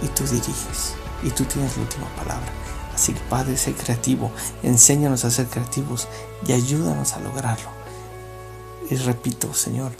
y 0.02 0.08
tú 0.10 0.26
diriges 0.26 0.98
y 1.24 1.30
tú 1.30 1.46
tienes 1.46 1.76
la 1.78 1.84
última 1.84 2.08
palabra. 2.16 2.52
Así 2.94 3.14
que 3.14 3.20
Padre, 3.30 3.58
sé 3.58 3.74
creativo, 3.74 4.32
enséñanos 4.64 5.24
a 5.24 5.32
ser 5.32 5.48
creativos 5.48 6.08
y 6.48 6.54
ayúdanos 6.54 7.14
a 7.14 7.20
lograrlo. 7.20 7.70
Y 8.90 8.96
repito, 8.96 9.54
Señor, 9.54 9.92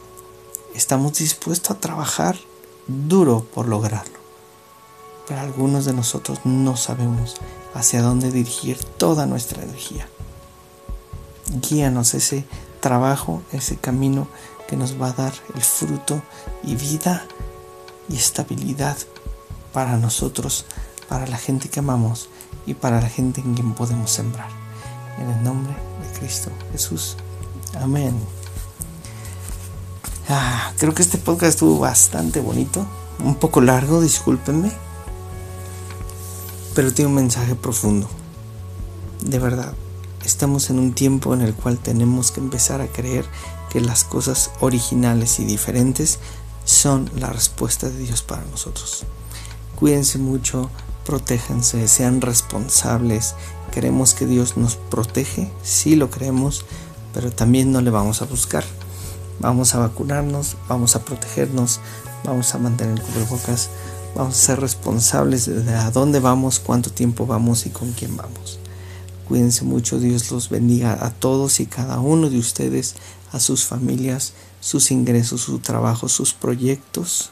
estamos 0.74 1.14
dispuestos 1.14 1.72
a 1.72 1.80
trabajar 1.80 2.38
duro 2.88 3.46
por 3.54 3.68
lograrlo. 3.68 4.18
Pero 5.28 5.42
algunos 5.42 5.86
de 5.86 5.94
nosotros 5.94 6.40
no 6.46 6.78
sabemos 6.78 7.36
hacia 7.74 8.02
dónde 8.02 8.32
dirigir 8.32 8.84
toda 8.84 9.26
nuestra 9.26 9.62
energía. 9.62 10.08
Guíanos 11.62 12.14
ese 12.14 12.46
trabajo, 12.80 13.44
ese 13.52 13.78
camino 13.78 14.28
que 14.68 14.78
nos 14.78 15.00
va 15.02 15.08
a 15.08 15.14
dar 15.14 15.34
el 15.54 15.62
fruto 15.62 16.22
y 16.64 16.76
vida 16.76 17.26
y 18.10 18.16
estabilidad 18.16 18.98
para 19.74 19.98
nosotros, 19.98 20.66
para 21.08 21.28
la 21.28 21.38
gente 21.38 21.70
que 21.70 21.80
amamos 21.80 22.30
y 22.66 22.74
para 22.74 23.02
la 23.02 23.10
gente 23.10 23.42
en 23.42 23.56
quien 23.56 23.74
podemos 23.74 24.12
sembrar. 24.12 24.50
En 25.20 25.30
el 25.30 25.44
nombre 25.44 25.74
de 25.74 26.20
Cristo 26.20 26.52
Jesús. 26.72 27.18
Amén. 27.80 28.16
Ah, 30.30 30.74
creo 30.78 30.94
que 30.94 31.02
este 31.02 31.18
podcast 31.18 31.54
estuvo 31.54 31.80
bastante 31.80 32.42
bonito, 32.42 32.86
un 33.24 33.36
poco 33.36 33.62
largo, 33.62 34.02
discúlpenme, 34.02 34.72
pero 36.76 36.94
tiene 36.94 37.10
un 37.10 37.16
mensaje 37.16 37.56
profundo. 37.56 38.10
De 39.24 39.40
verdad, 39.40 39.74
estamos 40.26 40.70
en 40.70 40.80
un 40.80 40.94
tiempo 40.94 41.34
en 41.34 41.42
el 41.42 41.54
cual 41.54 41.80
tenemos 41.80 42.32
que 42.32 42.42
empezar 42.42 42.82
a 42.82 42.88
creer 42.88 43.26
que 43.70 43.80
las 43.80 44.04
cosas 44.04 44.52
originales 44.60 45.40
y 45.40 45.46
diferentes 45.46 46.20
son 46.66 47.10
la 47.16 47.28
respuesta 47.28 47.90
de 47.90 47.98
Dios 47.98 48.22
para 48.22 48.44
nosotros. 48.44 49.06
Cuídense 49.78 50.18
mucho, 50.18 50.70
protéjanse, 51.08 51.88
sean 51.88 52.20
responsables. 52.20 53.34
Queremos 53.72 54.14
que 54.14 54.26
Dios 54.26 54.58
nos 54.58 54.76
protege, 54.76 55.50
sí 55.64 55.96
lo 55.96 56.12
creemos, 56.12 56.66
pero 57.14 57.32
también 57.32 57.72
no 57.72 57.80
le 57.80 57.90
vamos 57.90 58.22
a 58.22 58.26
buscar. 58.26 58.66
Vamos 59.40 59.74
a 59.74 59.80
vacunarnos, 59.80 60.58
vamos 60.68 60.98
a 60.98 61.06
protegernos, 61.06 61.80
vamos 62.26 62.54
a 62.54 62.58
mantener 62.58 63.00
el 63.00 63.02
cubrebocas, 63.02 63.70
vamos 64.16 64.36
a 64.36 64.46
ser 64.48 64.60
responsables 64.60 65.46
de 65.46 65.74
a 65.76 65.92
dónde 65.92 66.20
vamos, 66.20 66.60
cuánto 66.60 66.92
tiempo 66.92 67.26
vamos 67.26 67.66
y 67.66 67.70
con 67.70 67.94
quién 67.94 68.18
vamos. 68.18 68.60
Cuídense 69.30 69.64
mucho, 69.64 70.00
Dios 70.00 70.30
los 70.30 70.50
bendiga 70.50 71.06
a 71.06 71.12
todos 71.12 71.62
y 71.62 71.68
cada 71.68 72.02
uno 72.02 72.30
de 72.30 72.38
ustedes, 72.38 72.96
a 73.32 73.40
sus 73.40 73.64
familias, 73.64 74.34
sus 74.60 74.92
ingresos, 74.92 75.42
su 75.42 75.60
trabajo, 75.60 76.10
sus 76.10 76.34
proyectos, 76.34 77.32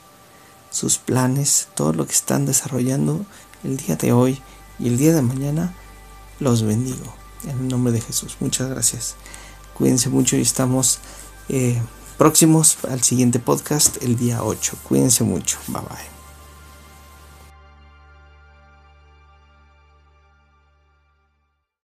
sus 0.72 0.98
planes, 0.98 1.68
todo 1.76 1.94
lo 1.94 2.06
que 2.06 2.14
están 2.14 2.46
desarrollando 2.46 3.26
el 3.66 3.78
día 3.78 3.96
de 3.96 4.14
hoy 4.14 4.42
y 4.80 4.88
el 4.88 4.98
día 4.98 5.14
de 5.14 5.22
mañana. 5.22 5.74
Los 6.40 6.64
bendigo 6.64 7.14
en 7.44 7.52
el 7.52 7.68
nombre 7.68 7.94
de 7.94 8.02
Jesús. 8.02 8.38
Muchas 8.40 8.70
gracias. 8.70 9.16
Cuídense 9.74 10.10
mucho 10.10 10.38
y 10.38 10.42
estamos 10.42 11.00
eh, 11.50 11.82
próximos 12.18 12.78
al 12.90 13.04
siguiente 13.04 13.40
podcast 13.40 14.02
el 14.04 14.18
día 14.18 14.44
8. 14.44 14.78
Cuídense 14.84 15.24
mucho. 15.24 15.58
Bye 15.68 15.82
bye. 15.82 16.15